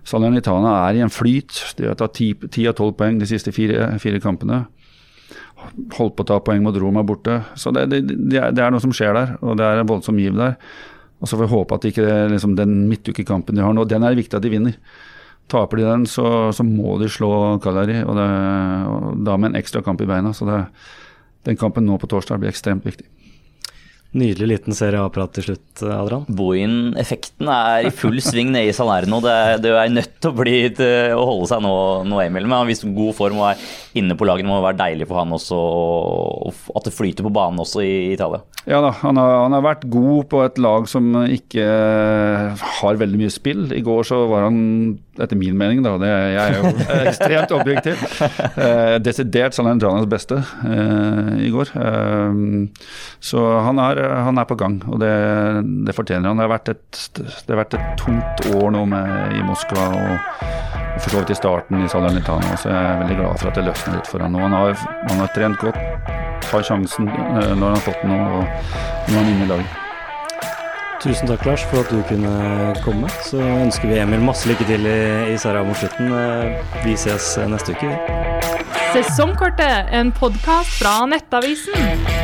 Salernitana 0.09 0.75
er 0.89 0.99
i 0.99 1.03
en 1.05 1.13
flyt. 1.13 1.57
De 1.79 1.89
har 1.89 1.99
tatt 1.99 2.17
ti 2.19 2.67
av 2.69 2.77
tolv 2.79 2.97
poeng 2.99 3.21
de 3.21 3.29
siste 3.29 3.55
fire, 3.55 3.93
fire 4.03 4.21
kampene 4.23 4.65
holdt 5.97 6.17
på 6.17 6.25
å 6.25 6.29
ta 6.29 6.39
poeng 6.45 6.63
mot 6.65 6.77
Roma 6.79 7.05
borte. 7.07 7.41
Så 7.59 7.73
det, 7.75 7.87
det, 7.93 8.03
det, 8.09 8.39
er, 8.39 8.55
det, 8.55 8.65
er, 8.65 8.73
noe 8.75 8.83
som 8.83 8.95
skjer 8.95 9.15
der, 9.17 9.37
og 9.43 9.59
det 9.61 9.67
er 9.67 9.83
en 9.83 9.91
voldsom 9.91 10.19
giv 10.21 10.37
der. 10.39 10.57
Og 11.23 11.29
Så 11.31 11.39
får 11.39 11.47
vi 11.47 11.55
håpe 11.55 11.79
at 11.79 11.87
ikke 11.87 12.07
liksom, 12.35 12.57
den 12.59 12.83
midtukekampen 12.91 13.57
de 13.57 13.63
har 13.63 13.75
nå, 13.77 13.87
den 13.87 14.03
er 14.03 14.19
viktig 14.19 14.37
at 14.37 14.43
de 14.43 14.51
vinner. 14.51 14.77
Taper 15.51 15.79
de 15.79 15.87
den, 15.87 16.07
så, 16.11 16.51
så 16.55 16.67
må 16.67 16.97
de 16.99 17.11
slå 17.11 17.59
Kalari, 17.63 18.01
og, 18.03 18.19
og, 18.19 19.09
da 19.23 19.37
med 19.39 19.53
en 19.53 19.61
ekstra 19.61 19.83
kamp 19.87 20.03
i 20.03 20.09
beina. 20.09 20.33
Så 20.35 20.47
den 21.47 21.59
kampen 21.59 21.87
nå 21.87 21.99
på 21.99 22.11
torsdag 22.11 22.43
blir 22.43 22.51
ekstremt 22.51 22.87
viktig. 22.87 23.07
Nydelig 24.13 24.49
liten 24.51 24.77
Serie 24.77 25.01
A-prat 25.01 25.31
til 25.33 25.47
slutt, 25.47 25.83
Adrian. 25.89 26.27
Bohin-effekten 26.29 27.49
er 27.49 27.87
i 27.89 27.93
full 27.97 28.19
sving 28.21 28.51
nede 28.53 28.69
i 28.69 28.75
Salerno. 28.77 29.23
Det 29.25 29.33
er, 29.33 29.63
det 29.65 29.73
er 29.73 29.95
nødt 29.95 30.19
til 30.21 30.29
å, 30.29 30.37
bli, 30.37 30.57
til 30.77 31.15
å 31.17 31.23
holde 31.31 31.49
seg 31.49 31.63
nå, 31.65 31.73
nå 32.11 32.19
Emil. 32.21 32.45
Men 32.45 32.59
han 32.59 32.69
viser 32.69 32.93
god 32.93 33.17
form 33.17 33.41
og 33.41 33.47
er 33.55 33.63
inne 33.97 34.17
på 34.19 34.29
laget. 34.29 34.45
Det 34.45 34.53
må 34.53 34.61
være 34.61 34.83
deilig 34.83 35.09
for 35.09 35.23
han 35.23 35.33
også 35.33 35.61
og 35.63 36.77
at 36.77 36.89
det 36.89 36.93
flyter 36.93 37.25
på 37.25 37.33
banen 37.33 37.63
også 37.63 37.81
i 37.87 37.95
Italia. 38.13 38.43
Ja 38.69 38.83
da, 38.85 38.93
han 39.01 39.17
har, 39.19 39.33
han 39.47 39.57
har 39.57 39.65
vært 39.65 39.89
god 39.91 40.29
på 40.31 40.43
et 40.45 40.61
lag 40.61 40.85
som 40.91 41.09
ikke 41.25 41.65
har 42.83 43.01
veldig 43.01 43.23
mye 43.23 43.33
spill. 43.33 43.65
I 43.73 43.81
går 43.87 44.07
så 44.13 44.23
var 44.31 44.51
han, 44.51 44.61
etter 45.21 45.37
min 45.37 45.57
mening, 45.59 45.83
da, 45.85 45.95
det, 46.01 46.11
jeg 46.33 46.43
er 46.43 46.59
jo 46.59 46.73
ekstremt 47.11 47.55
objektiv, 47.57 48.05
eh, 48.57 48.97
desidert 49.05 49.57
Salernianas 49.57 50.09
beste 50.11 50.41
eh, 50.41 51.33
i 51.47 51.51
går. 51.53 51.73
Eh, 51.77 52.41
så 53.23 53.47
han 53.69 53.83
er, 53.83 54.03
han 54.29 54.41
er, 54.41 54.49
på 54.49 54.59
gang, 54.61 54.81
og 54.89 55.03
det, 55.03 55.13
det 55.87 55.97
fortjener 55.97 56.33
han. 56.33 56.41
Det 56.41 56.49
har, 56.49 56.77
et, 56.77 57.03
det 57.19 57.55
har 57.55 57.65
vært 57.65 57.79
et 57.79 58.05
tungt 58.05 58.47
år 58.57 58.71
nå 58.75 58.87
med, 58.95 59.37
i 59.39 59.45
Moskva. 59.47 59.91
og 59.93 60.71
og 60.93 61.01
for 61.01 61.11
så 61.11 61.21
vidt 61.23 61.31
i 61.31 61.35
starten 61.35 61.85
i 61.85 61.89
Salernitana, 61.89 62.57
så 62.61 62.69
jeg 62.69 62.89
er 62.89 62.99
veldig 63.01 63.17
glad 63.21 63.39
for 63.41 63.49
at 63.49 63.57
det 63.57 63.65
løsner 63.65 63.97
litt 63.97 64.11
for 64.11 64.25
han 64.25 64.35
nå. 64.37 64.43
Han 64.45 64.57
har, 64.57 64.75
han 65.09 65.23
har 65.23 65.31
trent 65.37 65.63
godt, 65.63 65.79
tar 66.45 66.67
sjansen 66.69 67.09
eh, 67.09 67.55
når 67.57 67.65
han 67.65 67.79
har 67.79 67.87
fått 67.87 68.03
den, 68.05 68.13
og 68.13 68.43
nå 68.43 68.43
er 68.43 69.23
han 69.23 69.33
inne 69.33 69.47
i 69.47 69.55
laget. 69.55 69.82
Tusen 71.03 71.27
takk, 71.27 71.43
Lars, 71.45 71.65
for 71.67 71.83
at 71.83 71.91
du 71.91 71.99
kunne 72.07 72.75
komme. 72.85 73.09
Så 73.27 73.41
ønsker 73.43 73.91
vi 73.91 73.99
Emil 73.99 74.23
masse 74.23 74.47
lykke 74.47 74.67
til 74.69 74.87
i, 74.87 75.35
i 75.35 75.39
Sarah 75.41 75.67
mot 75.67 75.75
slutten. 75.81 76.13
Eh, 76.15 76.63
vi 76.85 76.95
ses 76.95 77.35
neste 77.51 77.75
uke. 77.75 77.91
Sesongkortet, 78.95 79.91
en 79.91 80.15
podkast 80.15 80.79
fra 80.79 81.01
Nettavisen. 81.11 82.22